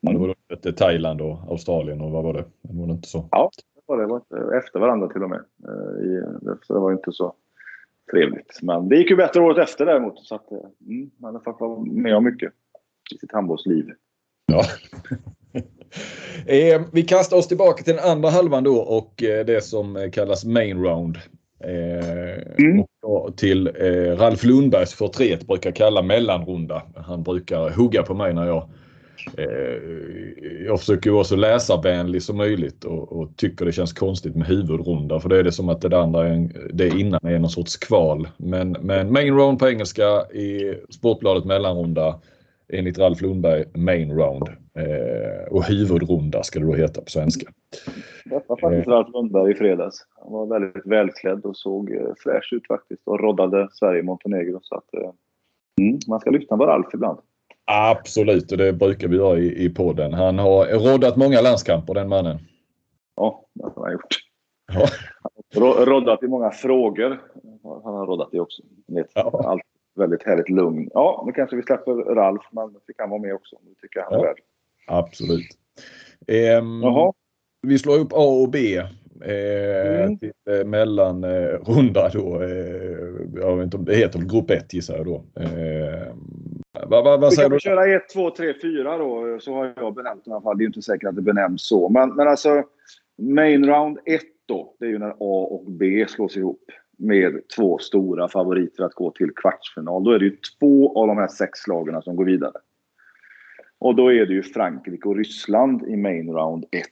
[0.00, 2.44] Ja, det var Thailand och Australien och vad var det?
[2.62, 3.28] Var det inte så?
[3.30, 4.06] Ja, det var det.
[4.06, 5.44] var efter varandra till och med.
[6.62, 7.34] Så det var inte så
[8.12, 8.58] trevligt.
[8.62, 10.26] Men det gick ju bättre året efter däremot.
[10.26, 12.52] Så att, mm, man har fått vara med om mycket
[13.14, 13.86] i sitt handbollsliv.
[14.46, 14.64] Ja.
[16.52, 20.44] eh, vi kastar oss tillbaka till den andra halvan då och eh, det som kallas
[20.44, 21.18] main round.
[21.64, 22.84] Eh, mm.
[23.02, 26.82] och till eh, Ralf Lundbergs förtret brukar kalla mellanrunda.
[26.96, 28.81] Han brukar hugga på mig när jag Eh,
[30.66, 35.20] jag försöker vara så läsarvänlig som möjligt och, och, tycker det känns konstigt med huvudrunda
[35.20, 36.22] för det är det som att det andra
[36.72, 38.28] det innan är någon sorts kval.
[38.36, 42.20] Men, men main round på engelska i Sportbladet mellanrunda
[42.72, 44.48] enligt Ralf Lundberg main round.
[44.74, 47.52] Eh, och huvudrunda ska det då heta på svenska.
[48.24, 48.90] Det var faktiskt eh.
[48.90, 50.06] Ralf Lundberg i fredags.
[50.22, 54.60] Han var väldigt välklädd och såg eh, fräsch ut faktiskt och roddade Sverige-Montenegro.
[54.62, 55.10] Så att, eh,
[55.80, 57.18] mm, man ska lyssna på Ralf ibland.
[57.74, 60.14] Absolut, och det brukar vi göra i, i podden.
[60.14, 62.38] Han har roddat många landskamper den mannen.
[63.16, 64.16] Ja, det har han gjort.
[65.54, 65.84] Ja.
[65.84, 67.20] roddat i många frågor.
[67.84, 68.62] Han har roddat det också.
[69.14, 69.42] Ja.
[69.46, 69.62] Allt
[69.94, 70.90] väldigt härligt lugn.
[70.94, 73.56] Ja, nu kanske vi släpper Ralf, men fick han vara med också.
[73.62, 74.24] Det tycker jag han är ja.
[74.24, 74.40] värd.
[74.86, 75.48] Absolut.
[76.26, 76.82] Ehm,
[77.62, 78.82] vi slår upp A och B.
[79.24, 80.18] Eh, mm.
[80.18, 82.42] till eh, mellanrunda eh, då.
[82.42, 85.24] Eh, jag vet inte om det heter grupp 1 gissar jag då.
[86.86, 87.54] Vad, vad, vad säger du?
[87.54, 89.38] Vi kan köra 1, 2, 3, 4 då.
[89.40, 90.58] Så har jag benämnt i alla fall.
[90.58, 91.88] Det är inte säkert att det benämns så.
[91.88, 92.62] Men, men alltså
[93.18, 94.74] main round 1 då.
[94.78, 96.64] Det är ju när A och B slås ihop
[96.98, 100.04] med två stora favoriter att gå till kvartsfinal.
[100.04, 102.52] Då är det ju två av de här sex lagen som går vidare.
[103.78, 106.86] Och då är det ju Frankrike och Ryssland i main round 1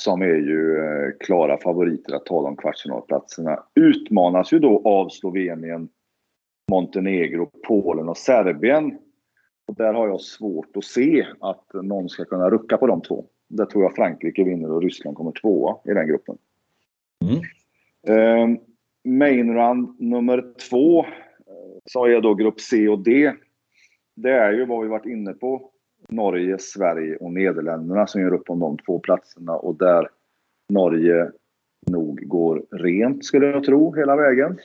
[0.00, 3.64] som är ju eh, klara favoriter att ta de kvartsfinalplatserna.
[3.74, 5.88] Utmanas ju då av Slovenien,
[6.70, 8.98] Montenegro, Polen och Serbien.
[9.66, 13.24] Och där har jag svårt att se att någon ska kunna rucka på de två.
[13.48, 16.38] Där tror jag Frankrike vinner och Ryssland kommer tvåa i den gruppen.
[17.24, 17.40] Mm.
[18.06, 18.60] Eh,
[19.04, 21.06] main run nummer två
[21.84, 23.32] så är då grupp C och D.
[24.14, 25.69] Det är ju vad vi varit inne på.
[26.10, 30.08] Norge, Sverige och Nederländerna som gör upp om de två platserna och där
[30.68, 31.30] Norge
[31.86, 34.58] nog går rent skulle jag tro hela vägen.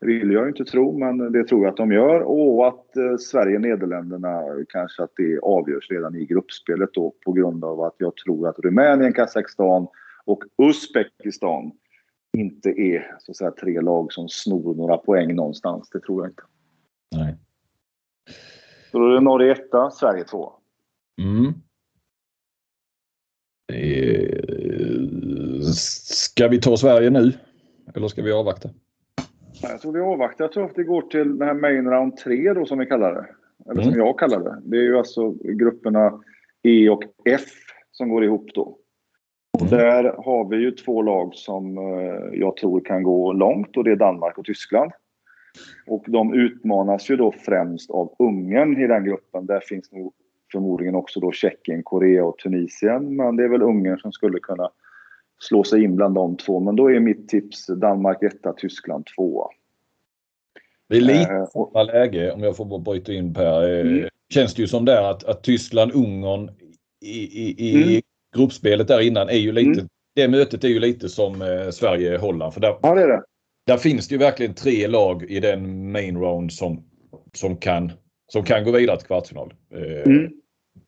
[0.00, 2.20] Det vill jag inte tro, men det tror jag att de gör.
[2.20, 7.32] Och att eh, Sverige och Nederländerna kanske att det avgörs redan i gruppspelet då på
[7.32, 9.86] grund av att jag tror att Rumänien, Kazakstan
[10.24, 11.72] och Uzbekistan
[12.36, 15.90] inte är så att säga tre lag som snor några poäng någonstans.
[15.90, 16.42] Det tror jag inte.
[17.16, 17.36] Nej.
[18.90, 20.52] Så då är det Norge etta, Sverige två.
[21.22, 21.52] Mm.
[25.72, 27.32] Ska vi ta Sverige nu?
[27.94, 28.68] Eller ska vi avvakta?
[29.62, 30.44] Jag tror vi avvaktar.
[30.44, 33.14] Jag tror att det går till den här main round 3 då som vi kallar
[33.14, 33.26] det.
[33.70, 33.92] Eller mm.
[33.92, 34.62] som jag kallar det.
[34.64, 36.22] Det är ju alltså grupperna
[36.62, 37.48] E och F
[37.90, 38.78] som går ihop då.
[39.52, 39.78] Och mm.
[39.78, 43.92] där har vi ju två lag som eh, jag tror kan gå långt och det
[43.92, 44.92] är Danmark och Tyskland.
[45.86, 49.46] Och de utmanas ju då främst av Ungern i den gruppen.
[49.46, 50.12] Där finns nog
[50.52, 53.16] förmodligen också då Tjeckien, Korea och Tunisien.
[53.16, 54.70] Men det är väl Ungern som skulle kunna
[55.40, 56.60] slå sig in bland de två.
[56.60, 59.50] Men då är mitt tips Danmark 1, Tyskland 2.
[60.88, 63.72] Det är lite äh, samma läge om jag får bryta in Per.
[63.72, 64.08] Eh, mm.
[64.34, 66.50] Känns det ju som där att, att Tyskland, Ungern
[67.00, 68.02] i, i, i mm.
[68.36, 69.88] gruppspelet där innan är ju lite mm.
[70.16, 72.54] Det mötet är ju lite som eh, Sverige-Holland.
[72.54, 73.22] För där, ja, det är det.
[73.66, 76.84] Där finns det ju verkligen tre lag i den main round som,
[77.32, 77.92] som, kan,
[78.26, 79.54] som kan gå vidare till kvartsfinal.
[79.70, 80.32] Eh, mm.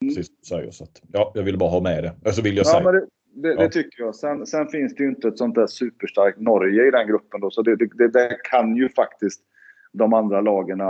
[0.00, 2.12] Precis säger, så att, ja, jag ville bara ha med det.
[2.24, 2.92] Och så vill jag ja, säga.
[2.92, 3.06] Det,
[3.42, 4.14] det, det tycker jag.
[4.14, 7.50] Sen, sen, finns det ju inte ett sånt där superstarkt Norge i den gruppen då,
[7.50, 9.40] så det, det, det kan ju faktiskt
[9.92, 10.80] de andra lagen,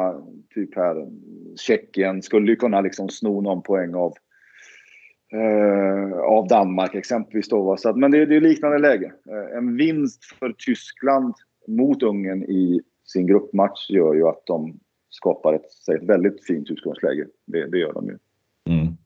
[0.55, 1.09] typ här
[1.57, 4.13] Tjeckien, skulle ju kunna liksom sno någon poäng av
[5.33, 7.49] eh, av Danmark exempelvis.
[7.49, 9.13] Då, Så att, men det, det är liknande läge.
[9.31, 11.35] Eh, en vinst för Tyskland
[11.67, 14.81] mot Ungern i sin gruppmatch gör ju att de
[15.11, 17.27] skapar ett, ett väldigt fint utgångsläge.
[17.47, 18.19] Det, det gör de ju.
[18.69, 18.97] Mm.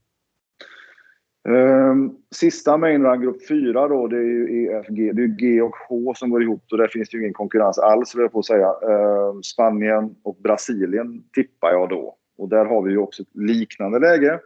[1.48, 5.16] Um, sista main run, grupp 4 då, det är ju EFG.
[5.16, 7.78] Det är G och H som går ihop och där finns det ju ingen konkurrens
[7.78, 8.66] alls, vill jag på säga.
[8.66, 12.16] Uh, Spanien och Brasilien tippar jag då.
[12.38, 14.40] Och där har vi ju också ett liknande läge.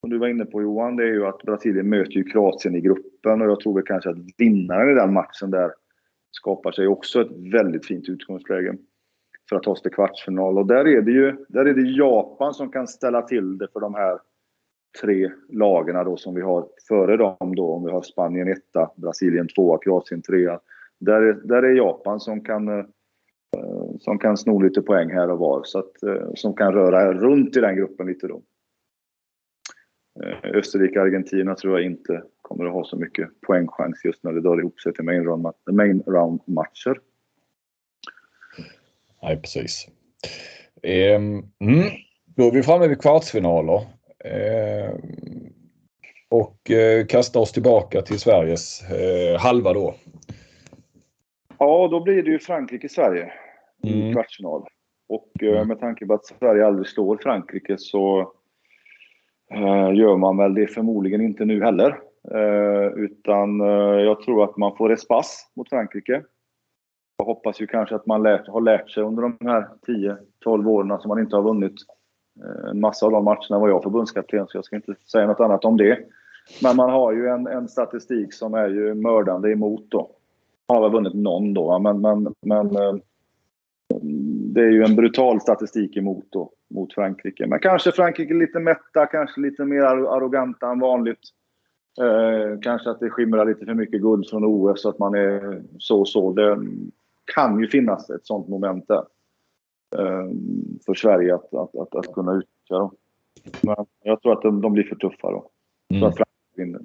[0.00, 2.80] Som du var inne på Johan, det är ju att Brasilien möter ju Kroatien i
[2.80, 5.70] gruppen och jag tror väl kanske att vinnaren i den matchen där
[6.30, 8.76] skapar sig också ett väldigt fint utgångsläge
[9.48, 10.58] för att ta sig till kvartsfinal.
[10.58, 13.80] Och där är det ju där är det Japan som kan ställa till det för
[13.80, 14.18] de här
[15.00, 17.72] tre lagarna då som vi har före dem då.
[17.72, 20.60] Om vi har Spanien etta, Brasilien tvåa, Kroatien trea.
[20.98, 22.84] Där är, där är Japan som kan, eh,
[24.00, 25.62] som kan sno lite poäng här och var.
[25.64, 28.42] Så att, eh, som kan röra runt i den gruppen lite då.
[30.22, 34.40] Eh, Österrike Argentina tror jag inte kommer att ha så mycket poängchans just när det
[34.40, 37.00] drar ihop sig till main round, main round matcher.
[39.22, 39.86] Nej, precis.
[40.82, 41.90] Ehm, mm.
[42.36, 43.80] Då är vi framme vid kvartsfinaler.
[44.24, 45.52] Ehm,
[46.28, 49.94] och eh, kastar oss tillbaka till Sveriges eh, halva då.
[51.58, 53.32] Ja, då blir det ju Frankrike-Sverige
[53.82, 54.12] i mm.
[54.12, 54.64] kvartsfinal.
[55.08, 55.68] Och eh, mm.
[55.68, 58.32] med tanke på att Sverige aldrig slår Frankrike så
[59.94, 61.98] gör man väl det förmodligen inte nu heller.
[62.96, 63.60] Utan
[64.00, 66.22] jag tror att man får respass mot Frankrike.
[67.16, 69.68] Jag hoppas ju kanske att man lärt, har lärt sig under de här
[70.44, 71.74] 10-12 åren som man inte har vunnit
[72.44, 75.40] eh, en massa av de matcherna var jag förbundskapten, så jag ska inte säga något
[75.40, 75.98] annat om det.
[76.62, 80.10] Men man har ju en, en statistik som är ju mördande emot då.
[80.68, 82.94] Har väl vunnit någon då, men, men, men eh,
[84.54, 87.46] det är ju en brutal statistik emot då mot Frankrike.
[87.46, 91.20] Men kanske Frankrike lite mätta, kanske lite mer arroganta än vanligt.
[92.00, 95.62] Eh, kanske att det skimrar lite för mycket guld från OS, så att man är
[95.78, 96.32] så-så.
[96.32, 96.58] Det
[97.34, 99.04] kan ju finnas ett sånt moment där.
[99.96, 100.30] Eh,
[100.86, 102.90] för Sverige att, att, att, att kunna utnyttja.
[103.62, 105.50] Men jag tror att de, de blir för tuffa då.
[105.90, 106.00] Mm.
[106.00, 106.80] Så att Frankrike vinner.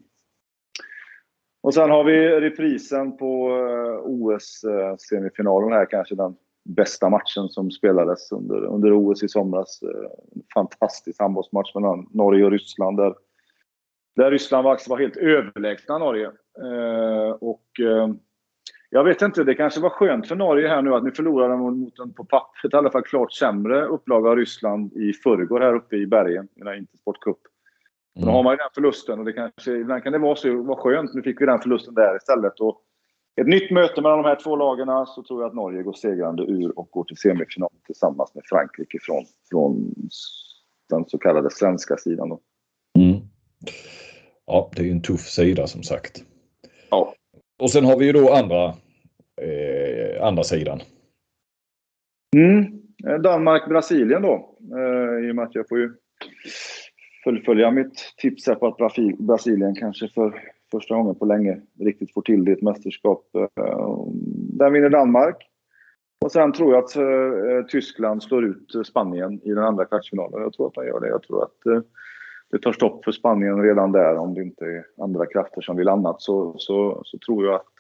[1.64, 7.72] Och sen har vi reprisen på eh, OS-semifinalen eh, här, kanske den bästa matchen som
[7.72, 9.82] spelades under, under OS i somras.
[9.84, 10.12] Eh,
[10.54, 13.16] fantastisk handbollsmatch mellan Norge och Ryssland där,
[14.16, 16.32] där Ryssland var, var helt överlägsna Norge.
[17.40, 17.66] Och
[18.94, 22.00] jag vet inte, det kanske var skönt för Norge här nu att ni förlorade mot
[22.00, 25.96] en på pappret i alla fall klart sämre upplaga av Ryssland i förrgår här uppe
[25.96, 27.38] i bergen i den Intersport Cup.
[28.16, 28.28] Mm.
[28.28, 30.82] Då har man ju den förlusten och det kanske, ibland kan det vara så vara
[30.82, 31.14] skönt.
[31.14, 32.60] Nu fick vi den förlusten där istället.
[32.60, 32.82] Och
[33.42, 36.44] ett nytt möte mellan de här två lagarna så tror jag att Norge går segrande
[36.44, 39.96] ur och går till semifinal tillsammans med Frankrike från, från
[40.90, 42.28] den så kallade svenska sidan.
[42.98, 43.20] Mm.
[44.46, 46.24] Ja, det är ju en tuff sida som sagt.
[46.90, 47.14] Ja.
[47.62, 48.66] Och sen har vi ju då andra,
[49.42, 50.80] eh, andra sidan.
[52.36, 52.82] Mm.
[53.22, 54.56] Danmark-Brasilien då.
[54.78, 55.94] Eh, I och med att jag får ju
[57.24, 60.42] fullfölja mitt tips här på att Brasilien kanske för
[60.72, 63.36] första gången på länge riktigt får till det i ett mästerskap.
[63.36, 64.06] Eh,
[64.54, 65.36] där vinner Danmark.
[66.26, 70.42] Och sen tror jag att eh, Tyskland slår ut Spanien i den andra kvartsfinalen.
[70.42, 71.08] Jag tror att man gör det.
[71.08, 71.82] Jag tror att eh,
[72.52, 75.88] det tar stopp för Spanien redan där om det inte är andra krafter som vill
[75.88, 76.22] annat.
[76.22, 77.74] Så, så, så tror jag att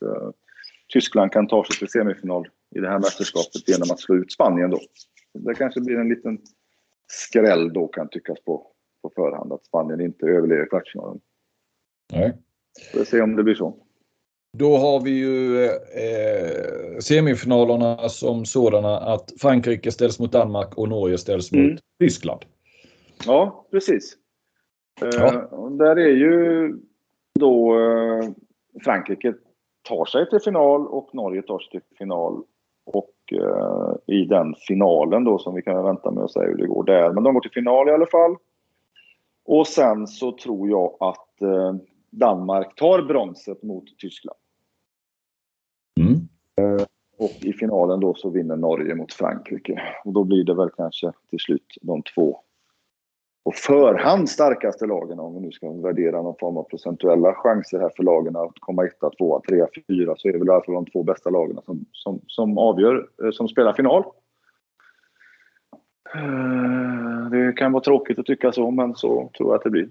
[0.93, 4.69] Tyskland kan ta sig till semifinal i det här mästerskapet genom att slå ut Spanien
[4.69, 4.79] då.
[5.33, 6.39] Det kanske blir en liten
[7.07, 8.67] skräll då kan tyckas på,
[9.01, 11.19] på förhand att Spanien inte överlever kvartsfinalen.
[12.13, 12.37] Nej.
[12.93, 13.75] Får se om det blir så.
[14.57, 21.17] Då har vi ju eh, semifinalerna som sådana att Frankrike ställs mot Danmark och Norge
[21.17, 21.71] ställs mm.
[21.71, 22.45] mot Tyskland.
[23.25, 24.17] Ja, precis.
[25.01, 25.69] Eh, ja.
[25.69, 26.75] Där är ju
[27.39, 28.29] då eh,
[28.83, 29.33] Frankrike
[29.81, 32.43] tar sig till final och Norge tar sig till final.
[32.85, 36.67] Och eh, i den finalen då som vi kan vänta med att säga hur det
[36.67, 37.13] går där.
[37.13, 38.35] Men de går till final i alla fall.
[39.45, 41.75] Och sen så tror jag att eh,
[42.09, 44.39] Danmark tar bronset mot Tyskland.
[45.99, 46.13] Mm.
[46.55, 46.85] Eh,
[47.17, 49.81] och i finalen då så vinner Norge mot Frankrike.
[50.05, 52.39] Och då blir det väl kanske till slut de två
[53.43, 57.91] på förhand starkaste lagen om vi nu ska värdera någon form av procentuella chanser här
[57.95, 60.75] för lagen att komma etta, tvåa, trea, fyra så är det väl i alla fall
[60.75, 64.03] de två bästa lagen som, som, som avgör, eh, som spelar final.
[66.15, 69.89] Eh, det kan vara tråkigt att tycka så, men så tror jag att det blir.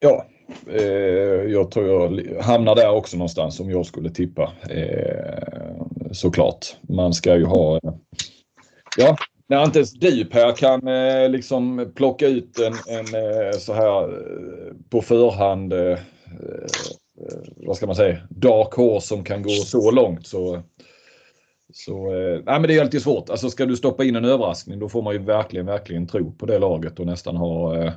[0.00, 0.26] Ja,
[0.66, 4.52] eh, jag tror jag hamnar där också någonstans om jag skulle tippa.
[4.70, 5.82] Eh,
[6.12, 6.76] såklart.
[6.88, 7.76] Man ska ju ha...
[7.76, 7.92] Eh,
[8.96, 9.16] ja,
[9.48, 14.02] när inte ens du Per kan eh, liksom plocka ut en, en eh, så här
[14.02, 15.98] eh, på förhand eh,
[17.56, 20.62] vad ska man säga, dark horse som kan gå så långt så
[21.72, 23.30] så eh, nej, men det är alltid svårt.
[23.30, 26.46] Alltså ska du stoppa in en överraskning då får man ju verkligen, verkligen tro på
[26.46, 27.92] det laget och nästan ha eh,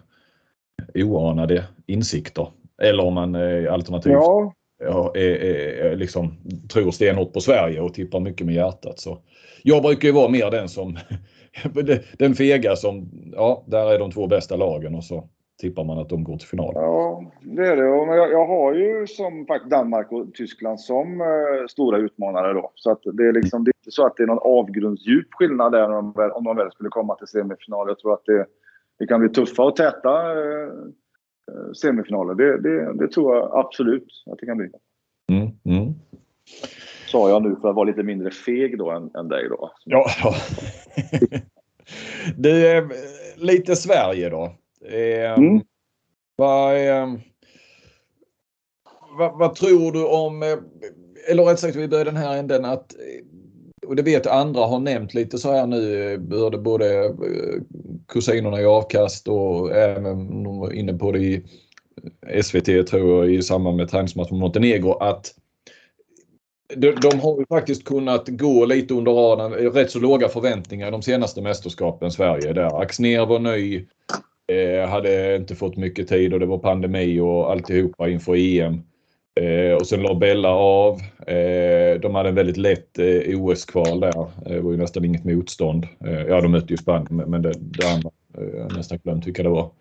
[0.96, 2.48] oanade insikter.
[2.82, 4.54] Eller om man eh, alternativt ja.
[5.16, 6.38] är, är, är, liksom,
[6.74, 9.00] tror stenhårt på Sverige och tippar mycket med hjärtat.
[9.00, 9.22] Så
[9.64, 10.98] jag brukar ju vara mer den som
[12.18, 15.30] den fega som, ja, där är de två bästa lagen och så
[15.62, 16.72] tippar man att de går till final.
[16.76, 17.90] Ja, det är det.
[17.90, 22.72] Och jag, jag har ju som Danmark och Tyskland som uh, stora utmanare då.
[22.76, 25.72] Så att det är liksom det är inte så att det är någon avgrundsdjup skillnad
[25.72, 27.88] där om de, om de väl skulle komma till semifinal.
[27.88, 28.46] Jag tror att det,
[29.00, 30.74] det kan bli tuffa och täta uh,
[31.82, 32.34] semifinaler.
[32.36, 34.70] Det, det, det, tror jag absolut att det kan bli.
[35.32, 35.94] Mm, mm.
[37.12, 39.72] Sa jag nu för att vara lite mindre feg då än, än dig då.
[39.86, 40.06] Ja.
[40.24, 40.36] ja.
[42.38, 42.90] du,
[43.36, 44.56] lite Sverige då.
[44.86, 45.62] Eh, mm.
[46.36, 47.14] vad, eh,
[49.18, 50.58] vad, vad, tror du om, eh,
[51.30, 52.96] eller rätt sagt vi börjar den här änden att
[53.88, 57.16] och det vet andra har nämnt lite så här nu, både, både
[58.08, 61.44] kusinerna i avkast och även inne på det i
[62.44, 65.34] SVT tror jag i samband med träningsmatchen mot Montenegro att
[66.78, 71.02] de, de, har ju faktiskt kunnat gå lite under radarn, rätt så låga förväntningar de
[71.02, 72.82] senaste mästerskapen Sverige där.
[72.82, 73.86] Axner var ny,
[74.52, 78.82] Eh, hade inte fått mycket tid och det var pandemi och alltihopa inför EM.
[79.40, 81.00] Eh, och sen la Bella av.
[81.28, 84.20] Eh, de hade en väldigt lätt eh, OS-kval där.
[84.20, 85.88] Eh, det var ju nästan inget motstånd.
[86.06, 89.44] Eh, ja, de mötte ju Spanien men det, det andra, eh, jag nästan glömt vilka
[89.44, 89.72] det var.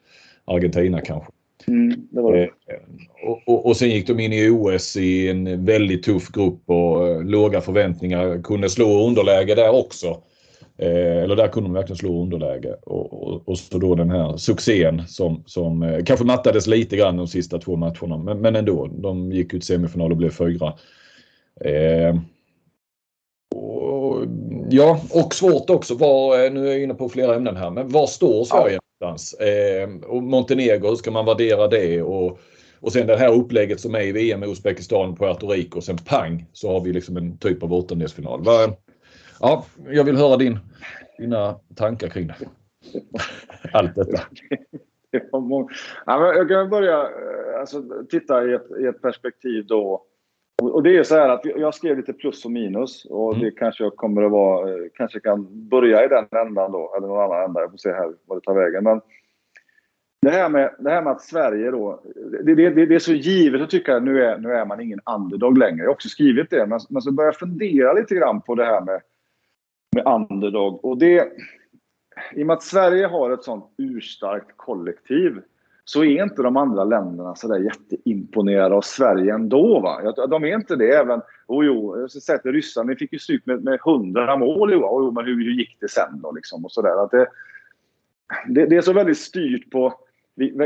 [0.44, 1.32] Argentina kanske.
[1.68, 2.44] Mm, det det.
[2.44, 2.50] Eh,
[3.28, 7.08] och, och, och, sen gick de in i OS i en väldigt tuff grupp och
[7.08, 8.42] eh, låga förväntningar.
[8.42, 10.22] Kunde slå underläge där också.
[10.78, 12.74] Eh, eller där kunde de verkligen slå underläge.
[12.82, 17.16] Och, och, och, så då den här succén som, som eh, kanske mattades lite grann
[17.16, 18.18] de sista två matcherna.
[18.18, 20.74] Men, men ändå, de gick ut semifinal och blev fyra.
[21.64, 22.16] Eh,
[23.54, 24.26] och,
[24.70, 25.94] ja, och svårt också.
[25.94, 28.80] Var, eh, nu är jag inne på flera ämnen här, men var står Sverige ja
[29.00, 29.40] någonstans?
[29.40, 32.02] Eh, och Montenegro, hur ska man värdera det?
[32.02, 32.40] Och,
[32.80, 35.96] och sen det här upplägget som är i VM med Uzbekistan, Puerto Rico och sen
[35.96, 38.42] pang så har vi liksom en typ av åttondelsfinal.
[39.40, 40.58] Ja, jag vill höra din,
[41.18, 42.34] dina tankar kring det.
[43.72, 44.20] Allt detta.
[46.06, 50.06] Ja, jag kan börja eh, alltså, titta i ett, i ett perspektiv då.
[50.62, 53.44] Och det är så här att jag skrev lite plus och minus och mm.
[53.44, 57.24] det kanske kommer att vara, eh, kanske kan börja i den ändan då, eller någon
[57.24, 57.60] annan ända.
[57.60, 58.84] Jag får se här vad det tar vägen.
[58.84, 59.00] Men
[60.22, 62.02] det här med, det här med att Sverige då,
[62.44, 65.00] det, det, det är så givet att tycka att nu är, nu är man ingen
[65.16, 65.78] underdog längre.
[65.78, 68.64] Jag har också skrivit det, men, men så börjar jag fundera lite grann på det
[68.64, 69.00] här med
[69.96, 70.84] med underdog.
[70.84, 71.32] Och det,
[72.34, 75.42] I och med att Sverige har ett sånt urstarkt kollektiv
[75.90, 79.80] så är inte de andra länderna så där jätteimponerade av Sverige ändå.
[79.80, 80.26] Va?
[80.26, 80.90] De är inte det.
[80.90, 84.36] Även, oh jo, jag ska säga till ryssarna, ni fick ju stryk med, med 100
[84.36, 84.72] mål.
[84.72, 86.32] Jo, oh jo, men hur, hur gick det sen då?
[86.32, 87.04] Liksom, och så där.
[87.04, 87.26] Att det,
[88.48, 89.94] det, det, är så väldigt styrt på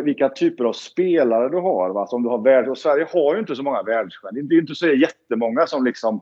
[0.04, 1.90] vilka typer av spelare du har.
[1.90, 2.06] Va?
[2.06, 4.42] Som du har värld, och Sverige har ju inte så många världsstjärnor.
[4.42, 6.20] Det är inte så jättemånga som liksom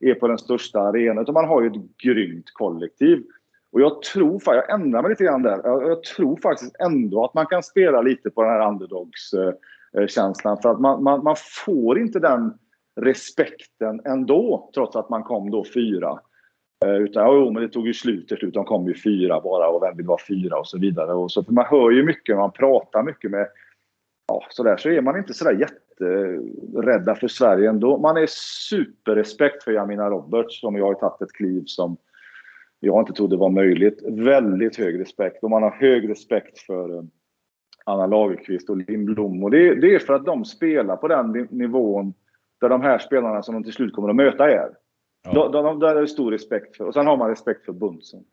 [0.00, 1.22] är på den största arenan.
[1.22, 3.24] Utan man har ju ett grymt kollektiv.
[3.72, 5.60] Och jag tror, jag ändrar mig lite grann där.
[5.64, 10.58] Jag, tror faktiskt ändå att man kan spela lite på den här underdogs-känslan.
[10.62, 12.54] För att man, man, man, får inte den
[13.00, 16.20] respekten ändå, trots att man kom då fyra.
[16.84, 18.54] Eh, utan jo, men det tog ju slut till slut.
[18.54, 21.12] De kom ju fyra bara och vem vill vara fyra och så vidare.
[21.12, 23.48] Och så, för man hör ju mycket, man pratar mycket med
[24.28, 27.98] ja, sådär så är man inte sådär jätterädda för Sverige ändå.
[27.98, 28.26] Man är
[28.68, 31.96] superrespekt för Jamina Roberts som jag har tagit ett kliv som
[32.80, 34.02] jag inte trodde var möjligt.
[34.02, 37.02] Väldigt hög respekt och man har hög respekt för eh,
[37.84, 39.44] Anna Lagerqvist och Lindblom.
[39.44, 42.14] Och det, det, är för att de spelar på den nivån
[42.60, 44.70] där de här spelarna som de till slut kommer att möta är.
[45.22, 45.48] Ja.
[45.48, 46.84] De, de, där är det stor respekt för.
[46.84, 48.24] Och sen har man respekt för Bunsen.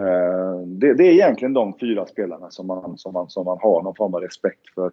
[0.00, 3.82] Eh, det, det, är egentligen de fyra spelarna som man, som, man, som man har
[3.82, 4.92] någon form av respekt för.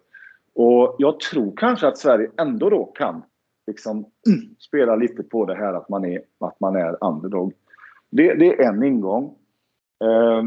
[0.54, 3.22] Och jag tror kanske att Sverige ändå då kan
[3.66, 4.04] liksom,
[4.58, 7.52] spela lite på det här att man är, att man är underdog.
[8.10, 9.24] Det, det är en ingång.
[10.04, 10.42] Eh,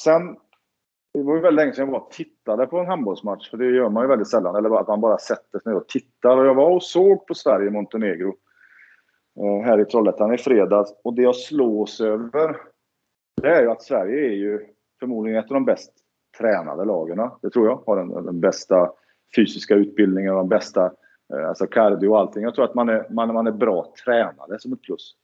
[0.00, 0.36] sen,
[1.14, 3.88] det var ju väldigt länge sedan jag bara tittade på en handbollsmatch, för det gör
[3.88, 4.56] man ju väldigt sällan.
[4.56, 6.36] Eller att man bara sätter sig ner och tittar.
[6.36, 8.36] Och jag var och såg på Sverige-Montenegro
[9.40, 10.94] eh, här i Trollhättan i fredags.
[11.04, 12.56] Och det jag slås över,
[13.42, 14.66] det är ju att Sverige är ju
[15.00, 15.92] förmodligen ett av de bäst
[16.38, 17.30] tränade lagen.
[17.42, 17.82] Det tror jag.
[17.86, 18.92] Har den, den bästa
[19.36, 20.84] fysiska utbildningen och de bästa,
[21.34, 22.42] eh, alltså cardio och allting.
[22.42, 25.16] Jag tror att man är, man, man är bra tränare som ett plus.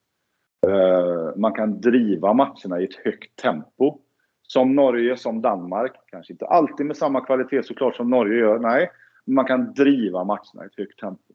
[0.70, 3.98] Eh, man kan driva matcherna i ett högt tempo.
[4.42, 5.92] Som Norge, som Danmark.
[6.06, 8.90] Kanske inte alltid med samma kvalitet såklart som Norge gör, nej.
[9.24, 11.32] Men man kan driva matcherna i ett högt tempo.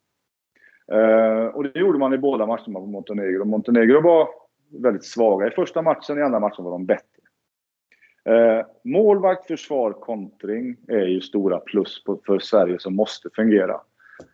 [0.91, 3.45] Eh, och det gjorde man i båda matcherna på Montenegro.
[3.45, 4.27] Montenegro var
[4.81, 7.21] väldigt svaga i första matchen, i andra matchen var de bättre.
[8.25, 13.81] Eh, målvakt, försvar, kontring är ju stora plus på, för Sverige som måste fungera.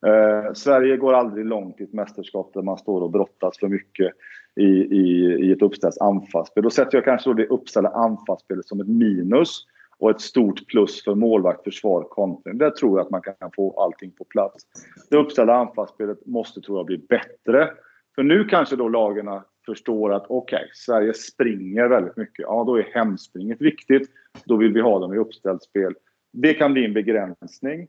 [0.06, 4.12] Eh, Sverige går aldrig långt i ett mästerskap där man står och brottas för mycket
[4.56, 6.64] i, i, i ett uppställt anfallsspel.
[6.64, 9.66] Då sätter jag kanske då det uppställda anfallsspelet som ett minus
[9.98, 12.58] och ett stort plus för målvakt, försvar, kontring.
[12.58, 14.66] Där tror jag att man kan få allting på plats.
[15.10, 17.70] Det uppställda anfallsspelet måste, tror jag, bli bättre.
[18.16, 22.40] För nu kanske då lagarna förstår att okej, okay, Sverige springer väldigt mycket.
[22.40, 24.10] Ja, då är hemspringet viktigt.
[24.46, 25.94] Då vill vi ha dem i uppställt spel.
[26.34, 27.88] Det kan bli en begränsning.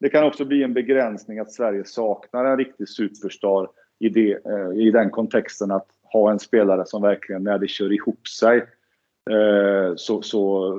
[0.00, 4.86] Det kan också bli en begränsning att Sverige saknar en riktig superstar i, det, eh,
[4.86, 8.56] i den kontexten att ha en spelare som verkligen, när det kör ihop sig,
[9.30, 10.74] eh, så, så,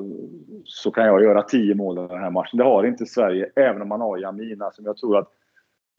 [0.66, 2.58] så kan jag göra 10 mål i den här matchen.
[2.58, 5.32] Det har inte Sverige, även om man har Jamina som jag tror att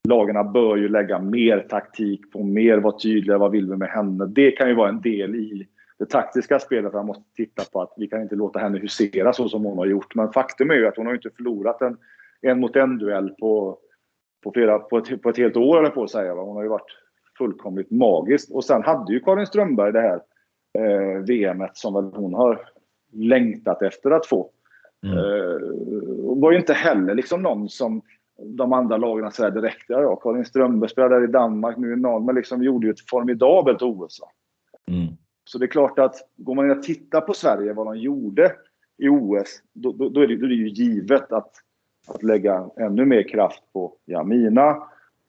[0.09, 4.27] lagarna bör ju lägga mer taktik på, mer vara tydliga, vad vill vi med henne?
[4.27, 5.69] Det kan ju vara en del i
[5.99, 6.93] det taktiska spelet.
[6.93, 9.87] Man måste titta på att vi kan inte låta henne husera så som hon har
[9.87, 10.15] gjort.
[10.15, 11.97] Men faktum är ju att hon har inte förlorat en
[12.43, 13.79] en mot en duell på,
[14.45, 16.35] på, flera, på, ett, på ett helt år, eller på att säga.
[16.35, 16.99] Hon har ju varit
[17.39, 18.51] fullkomligt magiskt.
[18.51, 20.21] Och sen hade ju Karin Strömberg det här
[20.79, 22.69] eh, VMet som väl hon har
[23.13, 24.51] längtat efter att få.
[25.07, 25.19] Mm.
[25.19, 25.61] Eh,
[26.41, 28.03] var ju inte heller liksom någon som
[28.45, 29.85] de andra lagen säger direkt.
[29.89, 33.83] Ja, Karin Strömberg spelade i Danmark, nu i Norge, men liksom gjorde ju ett formidabelt
[33.83, 34.21] OS.
[34.89, 35.07] Mm.
[35.45, 38.53] Så det är klart att går man in och tittar på Sverige, vad de gjorde
[38.99, 41.51] i OS, då, då, då, är, det, då är det ju givet att,
[42.07, 44.83] att lägga ännu mer kraft på Jamina,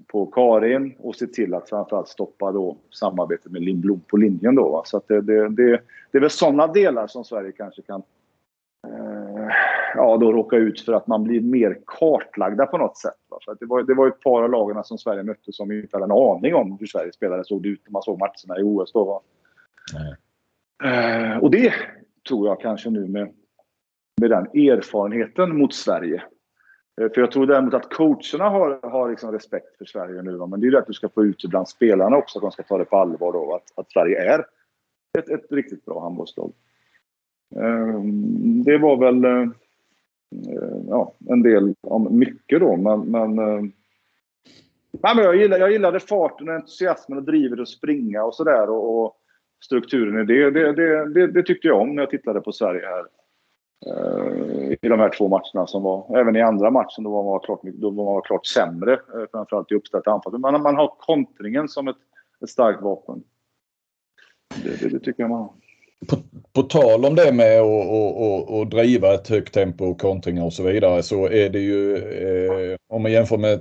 [0.08, 4.56] på Karin och se till att framförallt stoppa då samarbetet med Lindblom på linjen.
[4.56, 8.04] Då, Så att det, det, det, det är väl sådana delar som Sverige kanske kan
[8.88, 9.48] eh,
[9.96, 13.18] ja, då råka ut för att man blir mer kartlagda på något sätt.
[13.30, 13.38] Va?
[13.46, 16.06] För det, var, det var ett par av lagarna som Sverige mötte som inte hade
[16.06, 18.92] en aning om hur Sverige spelade såg det ut när man såg matcherna i OS.
[18.94, 19.22] Då, va?
[20.84, 21.74] Eh, och det
[22.28, 23.34] tror jag kanske nu med,
[24.22, 26.24] med den erfarenheten mot Sverige
[27.02, 30.38] Eh, för jag tror däremot att coacherna har, har liksom respekt för Sverige nu.
[30.38, 32.42] Men det är ju det att du ska få ut det bland spelarna också, att
[32.42, 33.56] de ska ta det på allvar då.
[33.56, 34.46] Att, att Sverige är
[35.18, 36.54] ett, ett riktigt bra handbollslag.
[37.56, 39.50] Ehm, det var väl eh,
[40.54, 43.00] eh ja, en del om mycket då, men...
[43.00, 43.64] men eh,
[45.04, 48.70] Nej, men jag, gillade, jag gillade farten, och entusiasmen och drivet att springa och sådär.
[48.70, 49.18] Och, och,
[49.64, 50.52] strukturen i det.
[50.52, 51.28] Det, det, det.
[51.28, 53.06] det, tyckte jag om när jag tittade på Sverige här
[53.86, 56.20] Eh, i de här två matcherna som var.
[56.20, 59.72] Även i andra matchen då var man klart, då var man klart sämre, eh, framförallt
[59.72, 60.40] i uppställt anfall.
[60.40, 61.98] Men man har kontringen som ett,
[62.44, 63.24] ett starkt vapen.
[64.64, 65.54] Det, det, det tycker jag man har.
[66.10, 66.16] På,
[66.54, 71.04] på, tal om det med att driva ett högt tempo och kontringar och så vidare
[71.04, 73.60] så är det ju eh, om man jämför med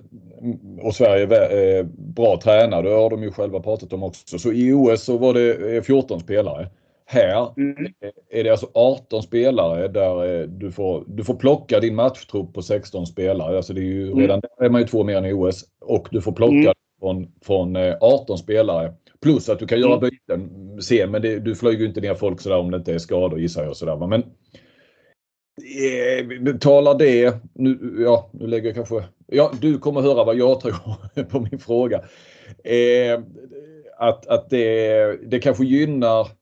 [0.82, 4.38] och Sverige är eh, bra tränare, det har de ju själva pratat om också.
[4.38, 6.68] Så i OS så var det eh, 14 spelare.
[7.12, 7.92] Här mm.
[8.30, 12.62] är det alltså 18 spelare där eh, du får, du får plocka din matchtrupp på
[12.62, 13.56] 16 spelare.
[13.56, 14.18] Alltså det är ju, mm.
[14.18, 15.64] Redan där är man ju två mer än i OS.
[15.80, 16.74] Och du får plocka mm.
[17.00, 18.92] från, från 18 eh, spelare.
[19.22, 20.10] Plus att du kan göra mm.
[20.10, 20.50] byten
[20.82, 23.40] sen, men det, du flyger ju inte ner folk sådär om det inte är skador
[23.40, 23.76] gissar jag.
[23.76, 24.06] Sådär.
[24.06, 24.22] Men
[26.44, 30.60] eh, talar det, nu, ja, nu lägger jag kanske, ja du kommer höra vad jag
[30.60, 32.02] tror på min fråga.
[32.64, 33.20] Eh,
[33.98, 36.41] att att det, det kanske gynnar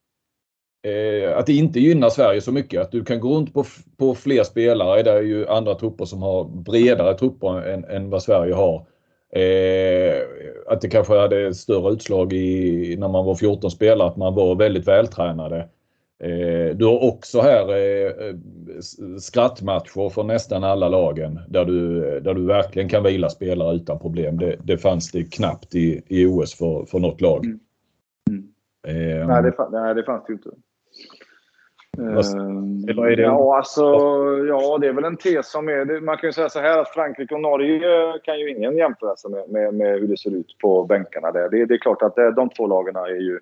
[0.83, 2.81] eh, att det inte gynnar Sverige så mycket.
[2.81, 3.65] Att du kan gå runt på,
[3.97, 5.03] på fler spelare.
[5.03, 8.87] Det är ju andra trupper som har bredare trupper än, än vad Sverige har.
[9.33, 10.23] Eh,
[10.67, 14.55] att det kanske hade större utslag i, när man var 14 spelare, att man var
[14.55, 15.69] väldigt vältränade.
[16.23, 18.35] Eh, du har också här eh,
[19.19, 24.39] skrattmatcher för nästan alla lagen där du, där du verkligen kan vila spelare utan problem.
[24.39, 27.45] Det, det fanns det knappt i, i OS för, för något lag.
[27.45, 27.61] Mm.
[28.31, 28.45] Mm.
[28.87, 30.51] Eh, nej, det, nej, det fanns det ju inte.
[31.99, 33.23] Eller är det...
[33.23, 33.83] Ja, alltså,
[34.49, 36.01] ja, det är väl en tes som är...
[36.01, 37.81] Man kan ju säga så här att Frankrike och Norge
[38.25, 41.49] kan ju ingen jämföra sig med, med, med hur det ser ut på bänkarna där.
[41.49, 43.39] Det, det är klart att det, de två lagen är ju,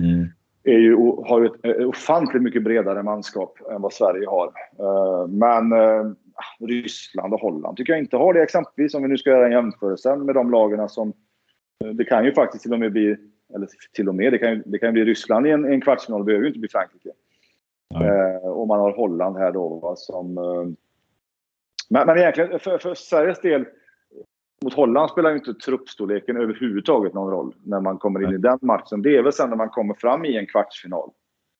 [0.00, 0.26] mm.
[0.64, 4.52] är ju, har ju ett ofantligt mycket bredare manskap än vad Sverige har.
[4.78, 6.12] Eh, men eh,
[6.60, 8.94] Ryssland och Holland tycker jag inte har det exempelvis.
[8.94, 11.12] Om vi nu ska göra en jämförelse med de lagen som...
[11.84, 13.16] Eh, det kan ju faktiskt till och med bli...
[13.54, 16.20] Eller till och med, det kan ju, det kan bli Ryssland i en, en kvartsfinal.
[16.20, 17.10] Det behöver ju inte bli Frankrike.
[17.94, 20.38] Eh, och man har Holland här då va, som...
[20.38, 20.66] Eh,
[21.90, 23.64] Men, men egentligen för, för Sveriges del
[24.62, 28.58] mot Holland spelar ju inte truppstorleken överhuvudtaget någon roll när man kommer in i den
[28.62, 29.02] matchen.
[29.02, 31.10] Det är väl sen när man kommer fram i en kvartsfinal.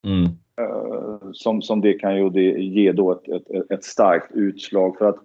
[0.07, 0.25] Mm.
[0.61, 4.99] Uh, som, som det kan ju det, ge då ett, ett, ett, starkt utslag.
[4.99, 5.17] För att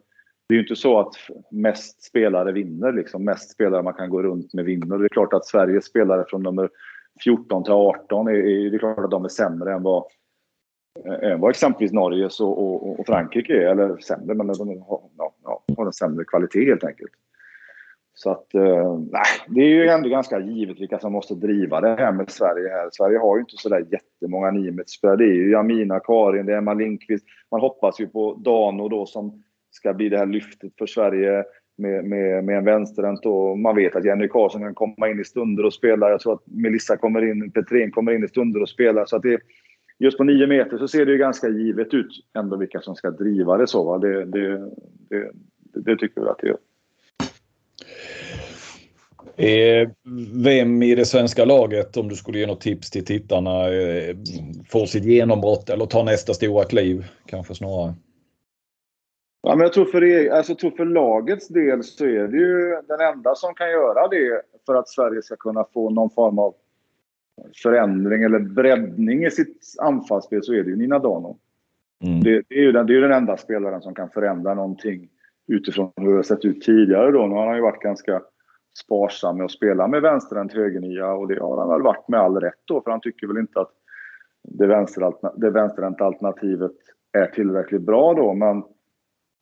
[0.49, 1.13] det är ju inte så att
[1.51, 2.91] mest spelare vinner.
[2.91, 3.25] Liksom.
[3.25, 4.97] Mest spelare man kan gå runt med vinner.
[4.97, 6.69] Det är klart att Sveriges spelare från nummer
[7.23, 10.03] 14 till 18 är, är, det är klart att de är sämre än vad,
[11.21, 13.67] än vad exempelvis Norges och, och, och Frankrike är.
[13.71, 15.01] Eller sämre, men de har,
[15.43, 17.11] ja, har en sämre kvalitet helt enkelt.
[18.13, 18.99] Så att, eh,
[19.47, 22.89] det är ju ändå ganska givet vilka som måste driva det här med Sverige här.
[22.91, 25.17] Sverige har ju inte sådär jättemånga niometersspelare.
[25.17, 27.25] Det är ju Amina, Karin, det är Emma Lindqvist.
[27.51, 31.43] Man hoppas ju på Dano då som ska bli det här lyftet för Sverige
[31.77, 33.25] med, med, med en vänsterhänt.
[33.63, 36.09] Man vet att Jenny Karlsson kan komma in i stunder och spela.
[36.09, 39.05] Jag tror att Melissa kommer in, Petrén kommer in i stunder och spelar.
[39.05, 39.39] Så att det,
[39.99, 43.11] just på nio meter så ser det ju ganska givet ut ändå vilka som ska
[43.11, 43.83] driva det så.
[43.83, 43.97] Va?
[43.97, 44.71] Det, det,
[45.09, 45.31] det,
[45.73, 46.57] det tycker jag att det gör.
[49.39, 49.89] Eh,
[50.43, 54.15] vem i det svenska laget, om du skulle ge något tips till tittarna, eh,
[54.69, 57.93] får sitt genombrott eller tar nästa stora kliv kanske snarare?
[59.41, 62.99] Ja, men jag tror för, alltså, tror för lagets del så är det ju den
[63.13, 66.55] enda som kan göra det för att Sverige ska kunna få någon form av
[67.63, 71.38] förändring eller breddning i sitt anfallsspel så är det ju Nina Dano.
[72.03, 72.23] Mm.
[72.23, 75.09] Det, det, är ju den, det är den enda spelaren som kan förändra någonting
[75.47, 77.27] utifrån hur det har sett ut tidigare då.
[77.27, 78.21] Nu har han ju varit ganska
[78.83, 82.39] sparsam med att spela med vänsterhänt högernia och det har han väl varit med all
[82.39, 83.71] rätt då för han tycker väl inte att
[84.43, 84.67] det,
[85.35, 86.71] det vänsterhänta alternativet
[87.13, 88.63] är tillräckligt bra då men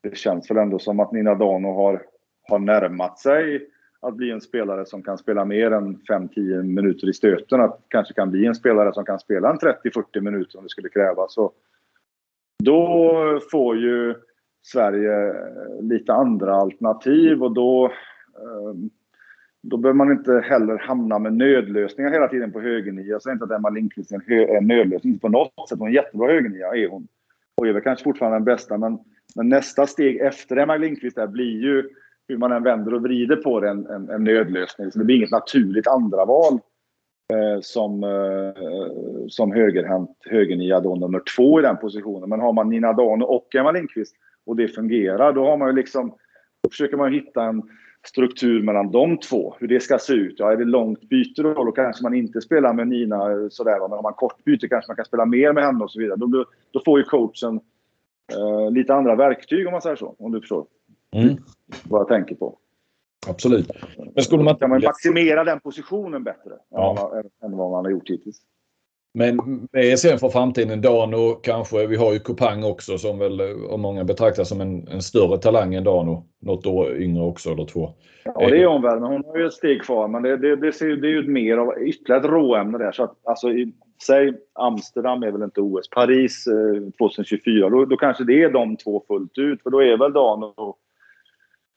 [0.03, 2.01] det känns väl ändå som att Nina Dano har,
[2.49, 3.69] har närmat sig
[4.07, 7.61] att bli en spelare som kan spela mer än 5-10 minuter i stöten.
[7.61, 10.89] Att kanske kan bli en spelare som kan spela en 30-40 minuter om det skulle
[10.89, 11.33] krävas.
[11.33, 11.51] Så
[12.63, 14.15] då får ju
[14.61, 17.91] Sverige eh, lite andra alternativ och då
[18.41, 18.89] ehm,
[19.61, 23.05] då behöver man inte heller hamna med nödlösningar hela tiden på högernia.
[23.05, 25.79] Jag säger inte att Emma Lindqvist är en nödlösning på något sätt.
[25.79, 27.07] Hon är en jättebra högernia, är hon.
[27.55, 28.77] Och är väl kanske fortfarande den bästa.
[28.77, 28.99] Men,
[29.35, 31.89] men nästa steg efter Emma Lindqvist där blir ju,
[32.27, 34.91] hur man än vänder och vrider på det, en, en, en nödlösning.
[34.91, 36.53] Så det blir inget naturligt andra val
[37.33, 42.29] eh, som, eh, som högerhänt högernia då nummer två i den positionen.
[42.29, 44.15] Men har man Nina Dano och Emma Lindqvist
[44.45, 46.09] och det fungerar, då har man ju liksom,
[46.63, 47.63] då försöker man hitta en
[48.07, 49.55] struktur mellan de två.
[49.59, 50.35] Hur det ska se ut.
[50.39, 53.79] Ja, är det långt byte då, då kanske man inte spelar med Nina eh, sådär.
[53.79, 56.17] Men om man kort byte kanske man kan spela mer med henne och så vidare.
[56.17, 57.59] Då, då får ju coachen
[58.31, 60.15] eh, lite andra verktyg om man säger så.
[60.19, 60.65] Om du förstår.
[61.15, 61.37] Mm.
[61.83, 62.57] Vad jag tänker på.
[63.27, 63.71] Absolut.
[64.15, 64.55] Men skulle man...
[64.55, 67.21] Kan man maximera den positionen bättre ja.
[67.43, 68.41] än vad man har gjort hittills.
[69.13, 69.39] Men
[69.97, 73.41] sen för framtiden, Dano kanske, vi har ju Kopang också som väl
[73.71, 76.25] av många betraktas som en, en, större talang än Dano.
[76.41, 77.89] Något år yngre också eller två.
[78.23, 80.07] Ja det är hon väl, men hon har ju ett steg kvar.
[80.07, 82.91] Men det, det, det, ser, det är ju mer av ytterligare ett råämne där.
[82.91, 83.73] Så att, alltså, i,
[84.05, 85.89] säg Amsterdam är väl inte OS.
[85.89, 89.63] Paris eh, 2024, då, då kanske det är de två fullt ut.
[89.63, 90.75] För då är väl Dano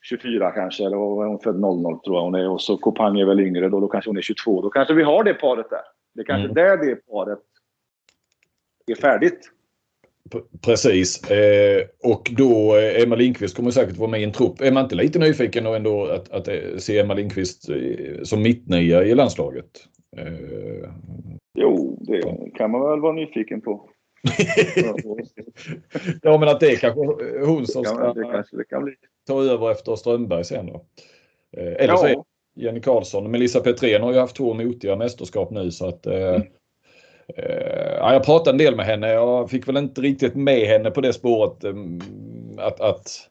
[0.03, 2.51] 24 kanske, eller hon är född 00 tror jag hon är.
[2.51, 4.63] Och så Kopang är väl yngre då, då kanske hon är 22.
[4.63, 5.81] Då kanske vi har det paret där.
[6.15, 6.55] Det är kanske mm.
[6.55, 7.39] där det paret
[8.87, 9.51] är färdigt.
[10.65, 11.31] Precis.
[11.31, 14.61] Eh, och då eh, Emma Lindqvist kommer säkert vara med i en trupp.
[14.61, 18.43] Är man inte lite nyfiken och ändå att, att eh, se Emma Lindqvist eh, som
[18.43, 19.85] mittnia i landslaget?
[21.59, 22.23] Jo, det
[22.55, 23.91] kan man väl vara nyfiken på.
[26.23, 27.01] ja, men att det är kanske
[27.45, 28.95] hon som ska det kanske det kan bli.
[29.29, 30.85] Ta över efter Strömberg sen då.
[31.57, 32.17] Eh, eller så är
[32.57, 33.31] Jenny Karlsson.
[33.31, 36.43] Melissa Petrén har ju haft två motiga mästerskap nu så att eh, mm.
[37.37, 39.09] eh, jag pratade en del med henne.
[39.09, 41.75] Jag fick väl inte riktigt med henne på det spåret eh,
[42.59, 43.29] att, att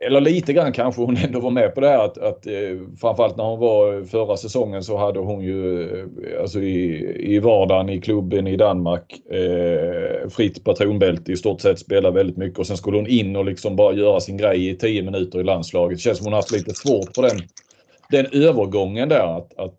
[0.00, 3.36] eller lite grann kanske hon ändå var med på det här att, att eh, framförallt
[3.36, 8.00] när hon var förra säsongen så hade hon ju eh, alltså i, i vardagen i
[8.00, 12.96] klubben i Danmark eh, fritt patronbälte i stort sett spela väldigt mycket och sen skulle
[12.96, 15.98] hon in och liksom bara göra sin grej i 10 minuter i landslaget.
[15.98, 17.38] Det känns som hon haft lite svårt på den
[18.10, 19.78] den övergången där att, att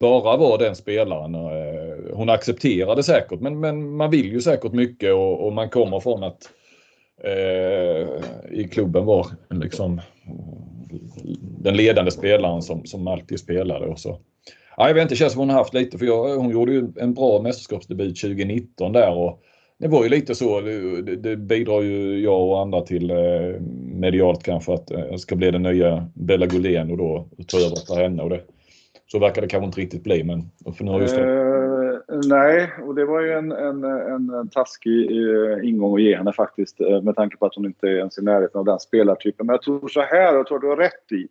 [0.00, 1.34] bara vara den spelaren.
[1.34, 6.00] Eh, hon accepterade säkert men, men man vill ju säkert mycket och, och man kommer
[6.00, 6.50] från att
[7.24, 8.08] Eh,
[8.50, 10.00] i klubben var liksom
[11.40, 13.86] den ledande spelaren som, som alltid spelade.
[13.86, 14.20] Och så.
[14.76, 16.72] Ja, jag vet inte, det känns som hon har haft lite för jag, hon gjorde
[16.72, 19.42] ju en bra mästerskapsdebut 2019 där och
[19.78, 20.60] det var ju lite så.
[20.60, 23.60] Det, det bidrar ju jag och andra till eh,
[23.94, 27.76] medialt kanske att jag eh, ska bli den nya Bella Gullén och då ta över
[27.86, 28.22] för henne.
[28.22, 28.40] Och det,
[29.06, 31.57] så verkar det kanske inte riktigt bli men för nu har just uh, eh,
[32.08, 36.80] nej, och det var ju en, en, en taskig eh, ingång att ge henne faktiskt.
[36.80, 39.46] Eh, med tanke på att hon inte är ens i närheten av den spelartypen.
[39.46, 41.28] Men jag tror så här, jag tror du har rätt i.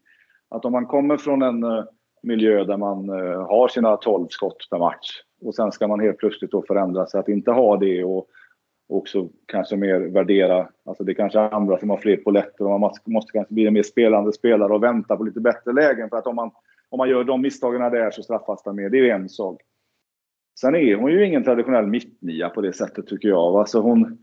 [0.50, 1.84] Att om man kommer från en eh,
[2.24, 5.22] miljö där man eh, har sina 12 skott per match.
[5.42, 8.28] Och sen ska man helt plötsligt då förändra sig att inte ha det och
[8.90, 10.68] också kanske mer värdera.
[10.86, 13.68] Alltså det är kanske andra som har fler poletter och man måste, måste kanske bli
[13.68, 16.10] en mer spelande spelare och vänta på lite bättre lägen.
[16.10, 16.52] För att om man,
[16.90, 18.90] om man gör de misstagen där så straffas man mer.
[18.90, 19.62] Det är ju en sak.
[20.60, 23.56] Sen är hon ju ingen traditionell mittnia på det sättet tycker jag.
[23.56, 24.18] Alltså hon,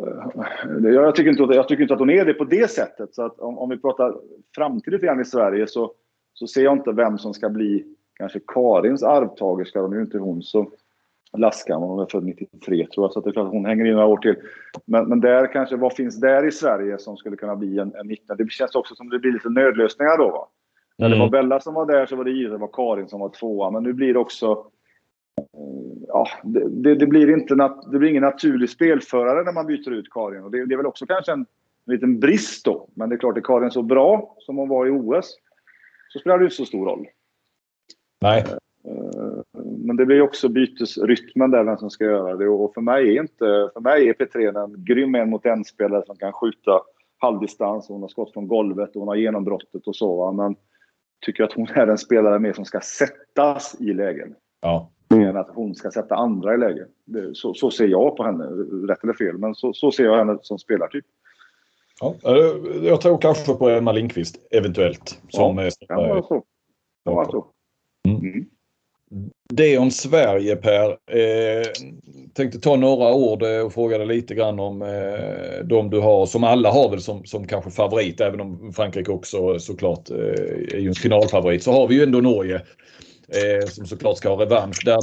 [0.00, 3.14] eh, jag, tycker inte, jag tycker inte att hon är det på det sättet.
[3.14, 4.14] Så att om, om vi pratar
[4.56, 5.92] framtid lite grann i Sverige så,
[6.34, 7.84] så ser jag inte vem som ska bli
[8.14, 9.86] kanske Karins arvtagerska.
[9.86, 10.70] Nu är inte hon så
[11.36, 13.92] Laskan, hon är född 93 tror jag, så det är klart att hon hänger i
[13.92, 14.36] några år till.
[14.84, 18.06] Men, men där kanske, vad finns där i Sverige som skulle kunna bli en, en
[18.06, 18.36] 19?
[18.36, 20.48] Det känns också som det blir lite nödlösningar då va?
[20.98, 21.30] När det mm.
[21.30, 23.28] var Bella som var där så var det givet att det var Karin som var
[23.28, 23.70] tvåa.
[23.70, 24.66] Men nu blir det också...
[26.08, 29.90] Ja, det, det, det blir inte nat, det blir ingen naturlig spelförare när man byter
[29.90, 30.44] ut Karin.
[30.44, 31.46] Och det, det är väl också kanske en,
[31.86, 32.88] en liten brist då.
[32.94, 35.36] Men det är klart, är Karin så bra som hon var i OS
[36.08, 37.06] så spelar det inte så stor roll.
[38.20, 38.44] Nej.
[38.84, 42.48] Eh, men det blir också bytesrytmen där, vem som ska göra det.
[42.48, 46.02] Och för mig är, inte, för mig är Petrén en grym en mot en spelare
[46.06, 46.80] som kan skjuta
[47.18, 47.88] halvdistans.
[47.88, 50.32] Hon har skott från golvet och hon har genombrottet och så.
[50.32, 50.56] Men
[51.26, 54.34] tycker att hon är en spelare mer som ska sättas i lägen.
[54.60, 54.90] Ja.
[55.16, 56.88] Mer än att hon ska sätta andra i lägen.
[57.32, 58.44] Så, så ser jag på henne,
[58.88, 59.38] rätt eller fel.
[59.38, 61.04] Men så, så ser jag henne som spelartyp.
[62.00, 62.14] Ja,
[62.82, 65.20] jag tror kanske på Emma Lindqvist eventuellt.
[65.28, 66.44] Som ja, kan vara så.
[67.04, 67.46] Kan vara så.
[68.08, 68.46] Mm.
[69.12, 69.30] Mm.
[69.48, 70.88] Det om Sverige Per.
[70.90, 71.66] Eh,
[72.34, 76.26] tänkte ta några ord eh, och fråga dig lite grann om eh, de du har
[76.26, 80.16] som alla har väl som, som kanske favorit även om Frankrike också såklart eh,
[80.74, 81.62] är ju en finalfavorit.
[81.62, 82.62] Så har vi ju ändå Norge
[83.34, 84.82] eh, som såklart ska ha revansch.
[84.84, 84.98] Där,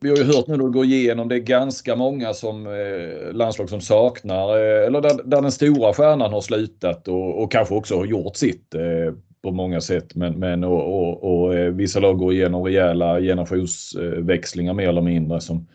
[0.00, 3.68] vi har ju hört nu då gå igenom det är ganska många som eh, landslag
[3.68, 7.96] som saknar eh, eller där, där, den stora stjärnan har slutat och, och kanske också
[7.96, 10.14] har gjort sitt eh, på många sätt.
[10.14, 15.40] Men, men och, och, och, eh, vissa lag går igenom rejäla generationsväxlingar mer eller mindre
[15.40, 15.68] som,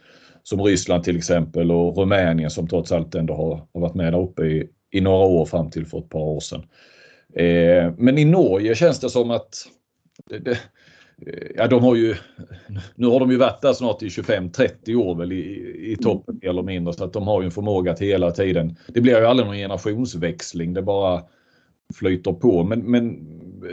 [0.44, 4.22] som Ryssland till exempel och Rumänien som trots allt ändå har, har varit med där
[4.22, 6.64] uppe i, i några år fram till för ett par år sedan.
[7.36, 9.50] Eh, men i Norge känns det som att
[10.30, 10.58] det, det,
[11.56, 12.16] Ja, de har ju,
[12.96, 16.50] nu har de ju varit där snart i 25-30 år väl i, i toppen mer
[16.50, 18.76] eller mindre så att de har ju en förmåga att hela tiden.
[18.88, 20.74] Det blir ju aldrig någon generationsväxling.
[20.74, 21.24] Det bara
[21.94, 22.64] flyter på.
[22.64, 23.20] Men, men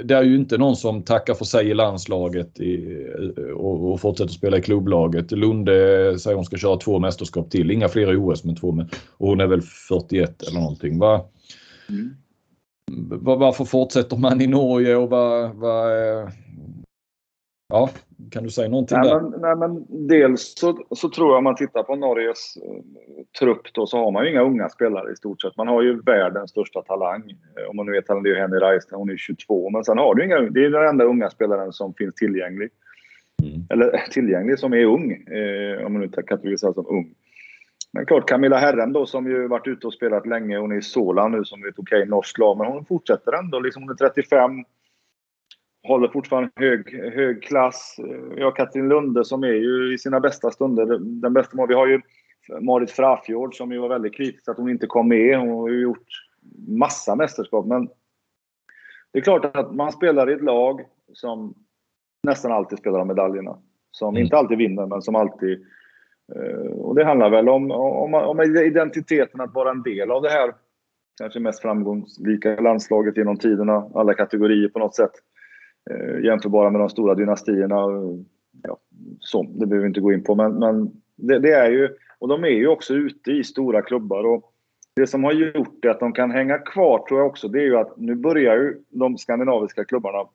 [0.04, 3.06] det är ju inte någon som tackar för sig i landslaget i,
[3.54, 5.30] och, och fortsätter spela i klubblaget.
[5.30, 5.72] Lunde
[6.18, 7.70] säger hon ska köra två mästerskap till.
[7.70, 8.72] Inga fler OS men två.
[8.72, 10.98] Med, och hon är väl 41 eller någonting.
[10.98, 11.24] Va?
[11.88, 12.10] Mm.
[13.20, 15.92] Varför fortsätter man i Norge och vad, vad
[17.72, 17.90] Ja,
[18.30, 19.20] kan du säga någonting nej, där?
[19.20, 22.82] Men, nej, men dels så, så tror jag om man tittar på Norges uh,
[23.38, 25.56] trupp då så har man ju inga unga spelare i stort sett.
[25.56, 27.22] Man har ju världens största talang.
[27.22, 29.70] Uh, om man nu vet det är Henny Reiste, hon är 22.
[29.70, 32.70] Men sen har du inga Det är den enda unga spelaren som finns tillgänglig.
[33.42, 33.66] Mm.
[33.70, 35.12] Eller tillgänglig som är ung.
[35.12, 37.14] Uh, om man nu kategoriserar som ung.
[37.92, 40.58] Men klart Camilla Herrem då som ju varit ute och spelat länge.
[40.58, 42.58] Hon är i Sola nu som är ett okej okay, norskt lag.
[42.58, 43.60] Men hon fortsätter ändå.
[43.60, 44.64] Liksom hon är 35
[45.82, 47.96] håller fortfarande hög, hög klass.
[48.36, 51.66] Vi har Katrin Lunde som är ju i sina bästa stunder den bästa.
[51.66, 52.00] Vi har ju
[52.60, 55.38] Marit Frafjord som ju var väldigt kritisk att hon inte kom med.
[55.38, 56.08] Hon har ju gjort
[56.68, 57.66] massa mästerskap.
[57.66, 57.88] Men
[59.12, 60.80] det är klart att man spelar i ett lag
[61.12, 61.54] som
[62.22, 63.58] nästan alltid spelar om medaljerna.
[63.90, 64.22] Som mm.
[64.22, 65.66] inte alltid vinner, men som alltid...
[66.34, 70.30] Eh, och det handlar väl om, om, om identiteten att vara en del av det
[70.30, 70.54] här
[71.20, 73.90] kanske mest framgångsrika landslaget genom tiderna.
[73.94, 75.12] Alla kategorier på något sätt
[75.90, 77.76] eh, jämförbara med de stora dynastierna.
[77.76, 78.18] Eh,
[78.62, 78.78] ja,
[79.20, 81.88] så, det behöver vi inte gå in på, men, men det, det, är ju...
[82.18, 84.24] Och de är ju också ute i stora klubbar.
[84.24, 84.52] Och
[84.96, 87.64] det som har gjort det att de kan hänga kvar tror jag också, det är
[87.64, 90.28] ju att nu börjar ju de skandinaviska klubbarna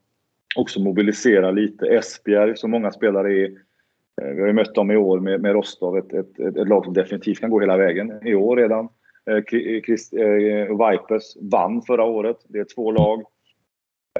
[0.56, 1.88] också mobilisera lite.
[1.88, 3.46] Esbjerg, som många spelare är.
[4.22, 6.68] Eh, vi har ju mött dem i år med, med Rostov, ett, ett, ett, ett
[6.68, 8.28] lag som definitivt kan gå hela vägen.
[8.28, 8.90] I år redan.
[9.26, 12.38] Eh, eh, Vipers vann förra året.
[12.48, 13.24] Det är två lag.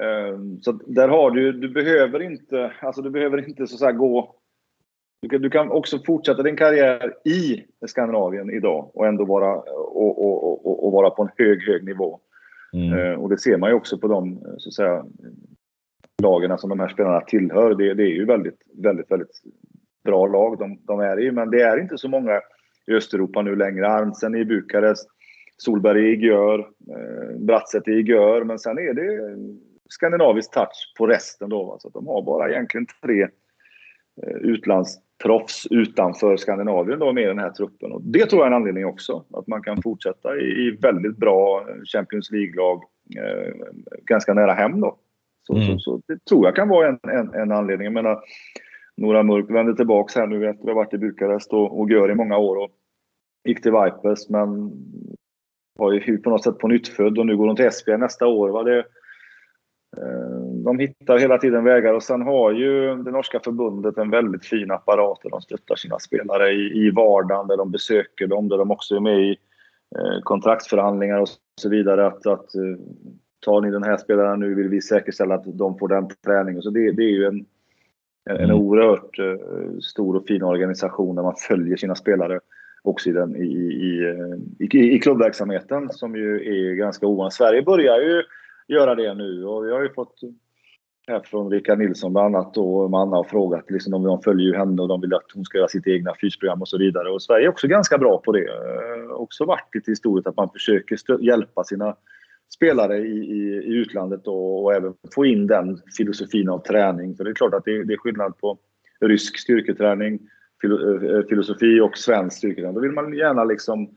[0.02, 4.34] Ehm, så där har du, du behöver inte, alltså du behöver inte så gå...
[5.22, 10.24] Du kan, du kan också fortsätta din karriär i Skandinavien idag och ändå vara, och,
[10.24, 12.20] och, och, och vara på en hög, hög nivå.
[12.72, 12.98] Mm.
[12.98, 15.04] Ehm, och det ser man ju också på de så att säga,
[16.22, 17.74] lagen som de här spelarna tillhör.
[17.74, 19.42] Det, det är ju väldigt, väldigt, väldigt
[20.04, 21.32] bra lag de, de är i.
[21.32, 22.40] Men det är inte så många
[22.86, 23.88] i Östeuropa nu längre.
[23.88, 25.08] Arnsen i Bukarest,
[25.56, 28.44] Solberg i Gör, eh, Brattset i Gör.
[28.44, 29.36] Men sen är det
[29.88, 31.76] skandinavisk touch på resten då.
[31.80, 33.22] Så att de har bara egentligen tre
[34.22, 37.92] eh, utlands proffs utanför Skandinavien då med i den här truppen.
[37.92, 39.24] Och det tror jag är en anledning också.
[39.32, 42.82] Att man kan fortsätta i, väldigt bra Champions League-lag
[43.16, 43.52] eh,
[44.04, 44.96] ganska nära hem då.
[45.46, 45.66] Så, mm.
[45.66, 47.84] så, så, det tror jag kan vara en, en, en anledning.
[47.84, 48.20] Jag menar,
[48.96, 52.10] Nora Mörk vände tillbaka här nu efter att ha varit i Bukarest och, och gör
[52.10, 52.56] i många år.
[52.56, 52.70] Och
[53.44, 54.72] gick till Vipers men
[55.78, 58.26] var ju på något sätt på nytt född och nu går hon till Esbjerg nästa
[58.26, 58.48] år.
[58.48, 58.62] Va?
[58.62, 58.84] Det, eh,
[60.64, 64.70] de hittar hela tiden vägar och sen har ju det norska förbundet en väldigt fin
[64.70, 68.70] apparat där de stöttar sina spelare i, i vardagen, där de besöker dem, där de
[68.70, 69.30] också är med i
[69.96, 71.28] eh, kontraktsförhandlingar och
[71.60, 72.06] så vidare.
[72.06, 72.76] Att, att eh,
[73.40, 76.62] tar ni den här spelaren nu vill vi säkerställa att de får den träningen.
[76.62, 77.46] Så det, det är ju en,
[78.30, 78.56] en mm.
[78.56, 79.16] oerhört
[79.84, 82.40] stor och fin organisation där man följer sina spelare
[82.82, 84.14] också i, den, i, i,
[84.58, 87.34] i, i klubbverksamheten som ju är ganska ovanligt.
[87.34, 88.22] Sverige börjar ju
[88.68, 90.20] göra det nu och vi har ju fått
[91.08, 94.54] här från Rickard Nilsson bland annat och Manna har frågat liksom, om de följer ju
[94.56, 97.10] henne och de vill att hon ska göra sitt egna fysprogram och så vidare.
[97.10, 98.48] Och Sverige är också ganska bra på det.
[98.48, 101.96] Eh, också varit lite historiskt att man försöker hjälpa sina
[102.54, 107.16] spelare i, i, i utlandet och, och, även få in den filosofin av träning.
[107.16, 108.58] För det är klart att det, det är skillnad på
[109.00, 110.20] rysk styrketräning,
[110.60, 112.74] filo, eh, filosofi och svensk styrketräning.
[112.74, 113.90] Då vill man gärna liksom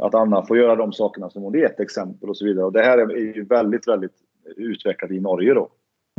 [0.00, 2.64] att Anna får göra de sakerna som hon är ett exempel och så vidare.
[2.64, 4.14] Och det här är ju väldigt, väldigt
[4.56, 5.68] utvecklat i Norge då.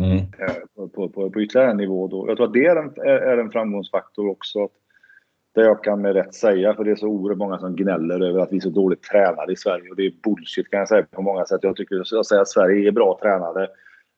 [0.02, 0.18] Mm.
[0.18, 2.26] Eh, på, på, på ytterligare en nivå då.
[2.28, 4.64] Jag tror att det är en, är en framgångsfaktor också.
[4.64, 4.72] Att
[5.56, 8.40] det jag kan med rätt säga, för det är så oerhört många som gnäller över
[8.40, 9.90] att vi är så dåligt tränade i Sverige.
[9.90, 11.60] Och det är bullshit kan jag säga på många sätt.
[11.64, 13.68] Jag tycker jag säger att Sverige är bra tränade.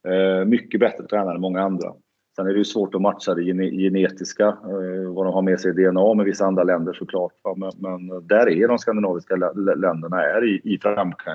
[0.07, 1.93] Eh, mycket bättre tränade än många andra.
[2.41, 5.71] Sen är det ju svårt att matcha det genetiska, eh, vad de har med sig
[5.71, 7.31] i DNA med vissa andra länder såklart.
[7.57, 9.35] Men, men där är de skandinaviska
[9.75, 10.79] länderna är i, i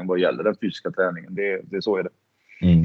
[0.07, 1.35] vad gäller den fysiska träningen.
[1.35, 2.11] Det, det så är det.
[2.63, 2.85] Mm.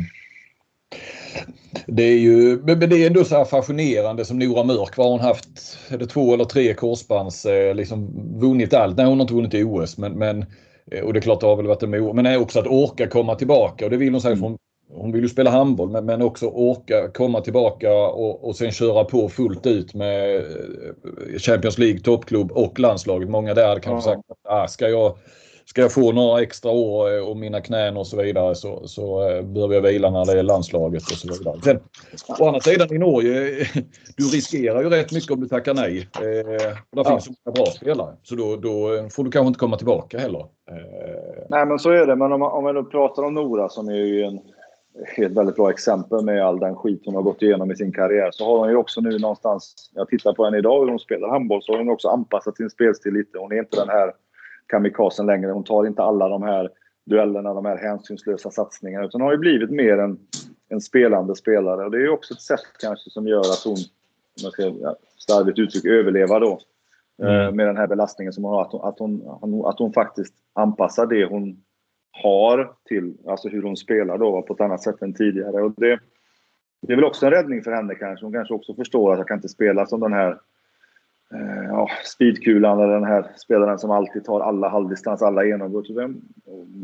[1.88, 4.97] Det är ju men det är ändå så fascinerande som Nora Mörk.
[4.97, 5.78] Vad har hon haft?
[5.89, 7.45] Är det två eller tre korsbands?
[7.45, 8.09] Eh, liksom
[8.39, 8.97] vunnit allt?
[8.97, 9.97] Nej, hon har inte vunnit i OS.
[9.97, 10.45] Men, men,
[10.91, 13.36] eh, och det är klart det har väl varit en Men också att orka komma
[13.36, 13.86] tillbaka.
[13.86, 14.36] Och det vill hon säga.
[14.36, 14.57] Hon,
[14.94, 19.04] hon vill ju spela handboll men, men också orka komma tillbaka och, och sen köra
[19.04, 23.30] på fullt ut med eh, Champions League, toppklubb och landslaget.
[23.30, 25.18] Många där hade kanske sagt att ah, ska jag
[25.66, 29.30] ska jag få några extra år eh, och mina knän och så vidare så, så
[29.30, 31.62] eh, behöver jag vila när det är landslaget och så vidare.
[31.64, 31.80] Sen,
[32.39, 33.32] å andra sidan i Norge,
[34.18, 36.10] du riskerar ju rätt mycket om du tackar nej.
[36.16, 37.04] Eh, där ja.
[37.04, 40.39] finns så många bra spelare så då, då, får du kanske inte komma tillbaka heller.
[40.72, 41.46] Eh.
[41.50, 42.16] Nej men så är det.
[42.16, 44.39] Men om, om vi nu pratar om Nora som är ju en
[45.18, 48.30] ett väldigt bra exempel med all den skit hon har gått igenom i sin karriär
[48.32, 51.30] så har hon ju också nu någonstans, jag tittar på henne idag hur hon spelar
[51.30, 53.38] handboll, så har hon också anpassat sin spelstil lite.
[53.38, 54.14] Hon är inte den här
[54.68, 55.52] kamikazen längre.
[55.52, 56.70] Hon tar inte alla de här
[57.06, 59.06] duellerna, de här hänsynslösa satsningarna.
[59.06, 60.20] Utan hon har ju blivit mer en,
[60.70, 61.86] en spelande spelare.
[61.86, 64.96] Och det är ju också ett sätt kanske som gör att hon, om jag ska
[65.18, 66.60] starkt uttryck, överleva då.
[67.24, 67.56] Eh, mm.
[67.56, 68.62] med den här belastningen som hon har.
[68.62, 71.64] Att hon, att, hon, att hon faktiskt anpassar det hon
[72.12, 75.62] har till alltså hur hon spelar då på ett annat sätt än tidigare.
[75.62, 75.99] Och det,
[76.82, 78.26] det är väl också en räddning för henne kanske.
[78.26, 80.39] Hon kanske också förstår att jag kan inte spela som den här
[81.34, 85.89] eh, ja, speedkulan eller den här spelaren som alltid tar alla halvdistans, alla genombrott.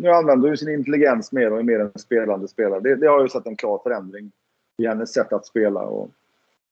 [0.01, 2.80] Nu använder hon sin intelligens mer och är mer en spelande spelare.
[2.80, 4.32] Det, det har ju sett en klar förändring
[4.78, 5.82] i hennes sätt att spela.
[5.82, 6.11] Och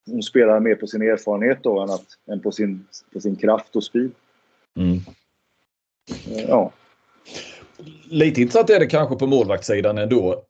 [0.06, 3.76] hon spelar mer på sin erfarenhet då än, att, än på, sin, på sin kraft
[3.76, 4.12] och speed.
[4.76, 5.00] Mm.
[6.48, 6.72] Ja.
[8.10, 10.46] Lite intressant är det kanske på målvaktssidan ändå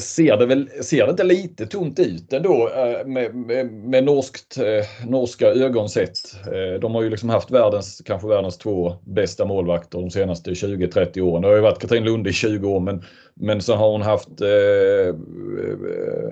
[0.00, 4.58] ser det väl ser det inte lite tomt ut ändå eh, med, med, med norskt,
[4.58, 6.18] eh, norska ögon sett.
[6.46, 11.20] Eh, de har ju liksom haft världens, kanske världens två bästa målvakter de senaste 20-30
[11.20, 11.42] åren.
[11.42, 13.02] Det har ju varit Katrin Lunde i 20 år men,
[13.34, 14.40] men så har hon haft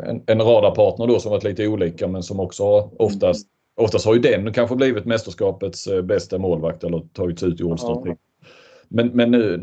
[0.06, 3.46] en, en radarpartner då som varit lite olika men som också har oftast,
[3.76, 8.16] oftast har ju den kanske blivit mästerskapets bästa målvakt eller tagits ut i All-Star.
[8.92, 9.56] Men, men nu,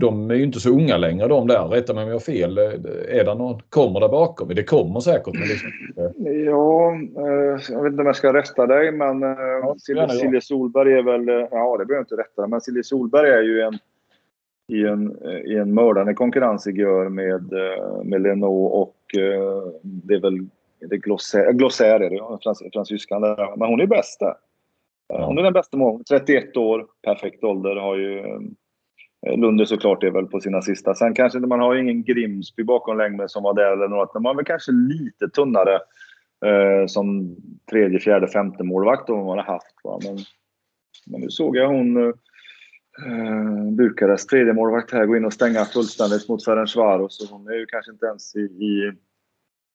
[0.00, 1.68] de är ju inte så unga längre de där.
[1.68, 2.58] Rätta mig om jag har fel.
[3.08, 4.48] Är det någon, kommer det bakom?
[4.48, 5.34] Det kommer säkert.
[5.34, 5.70] Men liksom,
[6.46, 9.76] ja, eh, jag vet inte om jag ska rätta dig men eh, ja,
[10.08, 11.28] Silje Solberg är väl...
[11.28, 12.46] Eh, ja, det behöver jag inte rätta.
[12.46, 13.78] Men Silje Solberg är ju en
[14.68, 17.52] i en, i en mördande konkurrens igår med,
[18.04, 18.96] med Lenox och
[19.82, 20.38] det är väl
[20.80, 23.56] det är Glossaire, Glossaire är det, frans, fransyskan där.
[23.56, 24.34] Men hon är bäst där.
[25.08, 26.04] Hon är den bästa målen.
[26.04, 27.76] 31 år, perfekt ålder.
[27.76, 28.40] Har ju
[29.26, 30.94] Lunde såklart är väl på sina sista.
[30.94, 34.14] Sen kanske man har ingen Grimsby bakom längre som var där eller något.
[34.14, 35.74] Men man är väl kanske lite tunnare
[36.44, 37.36] eh, som
[37.70, 39.76] tredje, fjärde, femte målvakt då man har haft.
[39.84, 39.98] Va?
[40.04, 40.18] Men,
[41.06, 42.12] men nu såg jag hon eh,
[43.76, 47.18] Bukarest, tredje målvakt här, gå in och stänga fullständigt mot Ferencvaros.
[47.18, 48.92] Så hon är ju kanske inte ens i, i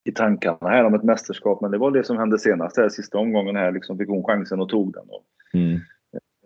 [0.07, 1.61] i tankarna här om ett mästerskap.
[1.61, 3.71] Men det var det som hände senast, här, sista omgången här.
[3.71, 5.09] Liksom fick hon chansen och tog den.
[5.09, 5.79] Och, mm.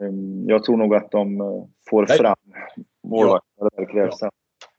[0.01, 2.17] Ehm, jag tror nog att de eh, får Nej.
[2.17, 2.35] fram
[3.09, 3.85] målvakter ja.
[3.85, 4.17] krävs.
[4.21, 4.29] Ja.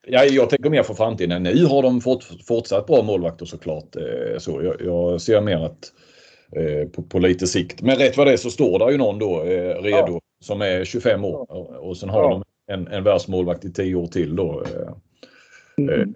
[0.06, 1.42] Ja, jag tänker mer för framtiden.
[1.42, 3.96] Nu har de fått, fortsatt bra målvakter såklart.
[3.96, 5.92] Eh, så jag, jag ser mer att
[6.56, 7.82] eh, på, på, lite sikt.
[7.82, 10.20] Men rätt vad det är så står där ju någon då eh, redo ja.
[10.40, 12.28] som är 25 år och sen har ja.
[12.30, 12.44] de
[12.74, 14.64] en, en världsmålvakt i 10 år till då.
[15.78, 16.14] Mm.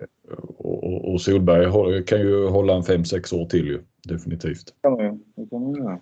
[0.59, 4.75] Och, och, Solberg kan ju hålla en 5-6 år till ju definitivt.
[4.85, 5.19] Ju.
[5.37, 5.99] Det kan man göra.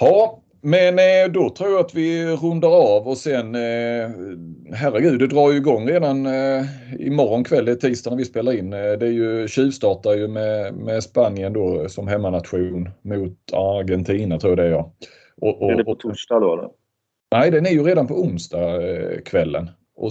[0.00, 4.10] Ja, men eh, då tror jag att vi rundar av och sen eh,
[4.72, 6.64] herregud det drar ju igång redan eh,
[6.98, 8.70] imorgon kväll, det är tisdag när vi spelar in.
[8.70, 14.58] Det är ju tjuvstartar ju med, med Spanien då som hemmanation mot Argentina tror jag
[14.58, 14.92] det är ja.
[15.40, 16.52] Och, och, är det på torsdag då?
[16.52, 16.68] Eller?
[17.32, 18.80] Nej den är ju redan på onsdag
[19.24, 19.70] kvällen.
[19.96, 20.10] Och,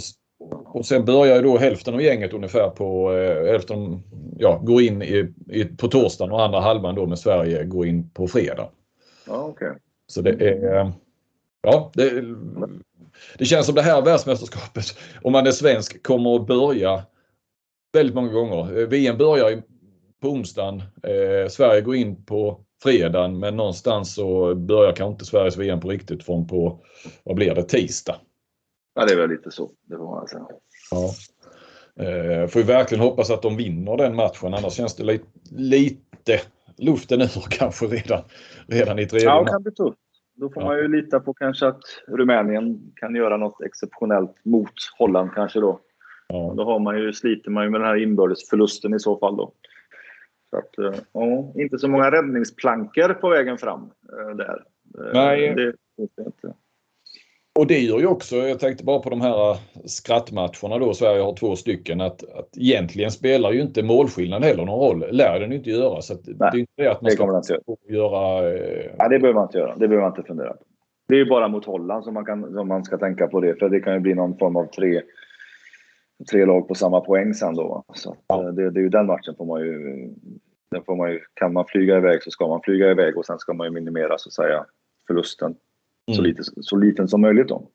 [0.66, 4.04] och sen börjar ju då hälften av gänget ungefär på eh, hälften,
[4.38, 8.10] ja går in i, i, på torsdagen och andra halvan då med Sverige går in
[8.10, 8.68] på fredag.
[9.28, 9.74] Ja, okay.
[10.08, 10.92] Så det är...
[11.62, 12.24] Ja, det,
[13.38, 14.86] det känns som det här världsmästerskapet,
[15.22, 17.04] om man är svensk, kommer att börja
[17.94, 18.86] väldigt många gånger.
[18.86, 19.64] VM börjar
[20.22, 20.84] på onsdagen.
[21.04, 25.90] Eh, Sverige går in på fredagen men någonstans så börjar kanske inte Sveriges VM på
[25.90, 26.80] riktigt från på,
[27.24, 28.16] vad blir det, tisdag.
[28.96, 30.48] Ja det är väl lite så, det får man säga.
[30.92, 31.14] Ja.
[32.04, 36.42] Eh, får vi verkligen hoppas att de vinner den matchen annars känns det lite, lite
[36.78, 38.24] luften ur kanske redan,
[38.68, 40.00] redan i tredje Ja, det kan bli tufft.
[40.36, 40.68] Då får ja.
[40.70, 45.80] man ju lita på kanske att Rumänien kan göra något exceptionellt mot Holland kanske då.
[46.28, 46.54] Ja.
[46.58, 49.54] Då har man ju, sliter man ju med den här inbördesförlusten i så fall då.
[50.50, 54.64] Så att, eh, ja, inte så många räddningsplankor på vägen fram eh, där.
[55.00, 55.54] Eh, Nej.
[55.56, 56.54] Det, det,
[57.60, 61.22] och det gör ju också, jag tänkte bara på de här äh, skrattmatcherna då, Sverige
[61.22, 65.06] har två stycken, att, att egentligen spelar ju inte målskillnad heller någon roll.
[65.12, 66.02] Lär den inte göra.
[66.02, 68.54] Så Nej, det är inte det att man ska inte göra.
[68.54, 68.92] Eh...
[69.00, 69.76] Nej, det behöver man inte göra.
[69.76, 70.64] Det behöver man inte fundera på.
[71.08, 73.56] Det är ju bara mot Holland som man, kan, som man ska tänka på det,
[73.60, 75.02] för det kan ju bli någon form av tre,
[76.32, 77.84] tre lag på samma poäng sen då.
[77.94, 78.52] Så ja.
[78.52, 80.10] det, det, är ju den matchen får man ju,
[80.72, 83.40] den får man ju, kan man flyga iväg så ska man flyga iväg och sen
[83.40, 84.66] ska man ju minimera så att säga
[85.08, 85.56] förlusten
[86.08, 86.16] Mm.
[86.16, 87.68] Så, lite, så liten som möjligt då.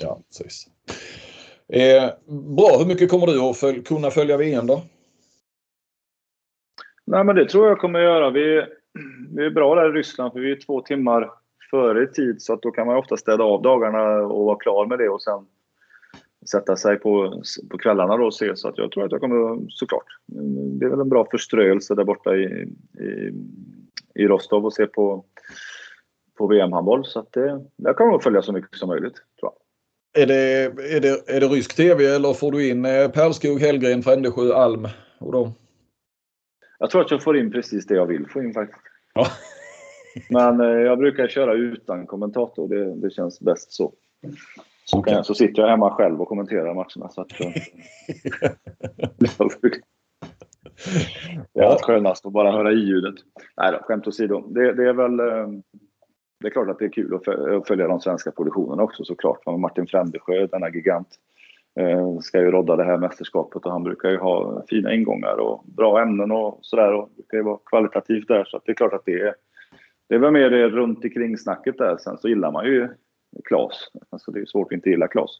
[0.00, 0.66] Ja, precis.
[1.68, 2.10] Eh,
[2.56, 4.82] bra, hur mycket kommer du att följ kunna följa VM då?
[7.04, 8.30] Nej, men det tror jag kommer att göra.
[8.30, 8.66] Vi,
[9.36, 11.30] vi är bra där i Ryssland för vi är två timmar
[11.70, 14.86] före i tid så att då kan man ofta städa av dagarna och vara klar
[14.86, 15.46] med det och sen
[16.50, 18.56] sätta sig på, på kvällarna då och se.
[18.56, 20.06] Så att jag tror att jag kommer, såklart,
[20.78, 22.44] det är väl en bra förströelse där borta i,
[22.98, 23.32] i,
[24.14, 25.24] i Rostov och se på
[26.36, 27.04] på VM-handboll.
[27.04, 29.14] Så att det, där kommer man följa så mycket som möjligt.
[29.40, 30.22] Tror jag.
[30.22, 30.34] Är det,
[30.96, 34.88] är, det, är det rysk tv eller får du in eh, Pärlskog, Hellgren, Frändesjö, Alm
[35.18, 35.50] och dem?
[36.78, 38.80] Jag tror att jag får in precis det jag vill få in faktiskt.
[39.14, 39.26] Ja.
[40.30, 42.68] Men eh, jag brukar köra utan kommentator.
[42.68, 43.92] Det, det känns bäst så.
[44.84, 45.24] Så, okay.
[45.24, 47.08] så sitter jag hemma själv och kommenterar matcherna.
[47.10, 47.46] Så att, eh,
[51.52, 53.14] det är skönast att bara höra i ljudet.
[53.56, 54.40] Nej då, skämt åsido.
[54.40, 55.20] Det, det är väl
[56.40, 59.46] det är klart att det är kul att följa de svenska produktionerna också såklart.
[59.46, 61.08] Martin Frändesjö, denna gigant,
[61.80, 65.64] eh, ska ju rodda det här mästerskapet och han brukar ju ha fina ingångar och
[65.64, 68.92] bra ämnen och sådär och det ska ju vara kvalitativt där så det är klart
[68.92, 69.34] att det är
[70.08, 71.96] det är väl mer det runt omkring snacket där.
[71.96, 72.88] Sen så gillar man ju
[73.44, 73.90] Klas.
[74.10, 75.30] Alltså det är svårt att inte gilla Klas.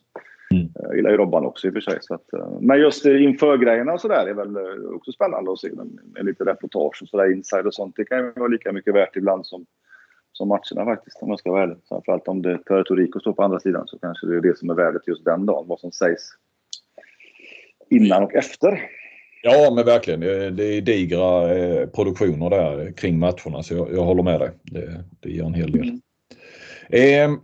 [0.51, 0.69] Mm.
[0.75, 1.99] Jag gillar ju Robban också i och för sig.
[2.01, 5.71] Så att, eh, men just inför-grejerna och sådär är väl eh, också spännande att se.
[6.15, 7.97] Med lite reportage och sådär, inside och sånt.
[7.97, 9.67] Det kan ju vara lika mycket värt ibland som
[10.37, 11.77] som matcherna faktiskt, om jag ska vara ärlig.
[11.89, 14.71] Framförallt om det Puerto Rico står på andra sidan så kanske det är det som
[14.71, 16.23] är värdet just den dagen, vad som sägs
[17.91, 18.91] innan och efter.
[19.43, 20.21] Ja men verkligen,
[20.57, 24.51] det är digra eh, produktioner där kring matcherna så jag, jag håller med dig.
[24.63, 26.01] Det, det ger en hel del.
[26.89, 27.33] Mm.
[27.33, 27.39] Eh,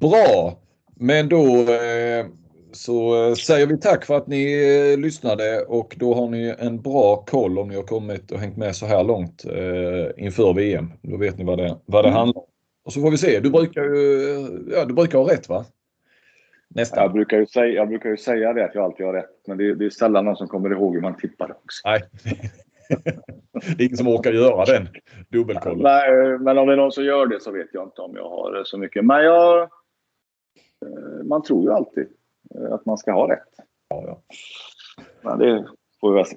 [0.00, 0.58] bra,
[0.94, 2.26] men då eh,
[2.76, 4.42] så eh, säger vi tack för att ni
[4.92, 8.56] eh, lyssnade och då har ni en bra koll om ni har kommit och hängt
[8.56, 10.92] med så här långt eh, inför VM.
[11.02, 12.18] Då vet ni vad det, vad det mm.
[12.18, 12.46] handlar om.
[12.84, 13.40] Och så får vi se.
[13.40, 15.64] Du brukar ju ja, du brukar ha rätt va?
[16.68, 17.02] Nästan.
[17.02, 19.46] Jag brukar, ju säga, jag brukar ju säga det att jag alltid har rätt.
[19.46, 21.88] Men det, det är sällan någon som kommer ihåg hur man tippar också.
[21.88, 22.02] Nej.
[23.76, 24.88] det är ingen som orkar göra den
[25.28, 25.82] dubbelkollen.
[25.82, 28.28] Nej, men om det är någon som gör det så vet jag inte om jag
[28.28, 29.04] har så mycket.
[29.04, 29.68] Men jag...
[31.24, 32.06] Man tror ju alltid.
[32.54, 33.66] Eh, att man ska ha rätt.
[33.88, 34.20] Ja, ja.
[35.22, 35.66] Men det
[36.00, 36.36] får vi väl se.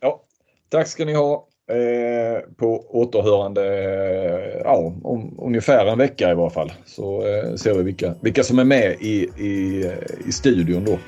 [0.00, 0.22] Ja,
[0.68, 1.46] tack ska ni ha.
[1.70, 6.72] Eh, på återhörande eh, ja, om ungefär en vecka i varje fall.
[6.84, 9.84] Så eh, ser vi vilka, vilka som är med i, i,
[10.26, 10.98] i studion då.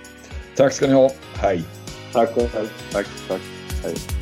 [0.56, 1.10] Tack ska ni ha.
[1.34, 1.62] Hej!
[2.12, 2.68] Tack själv.
[2.92, 3.40] Tack, tack.
[3.84, 4.21] Hej.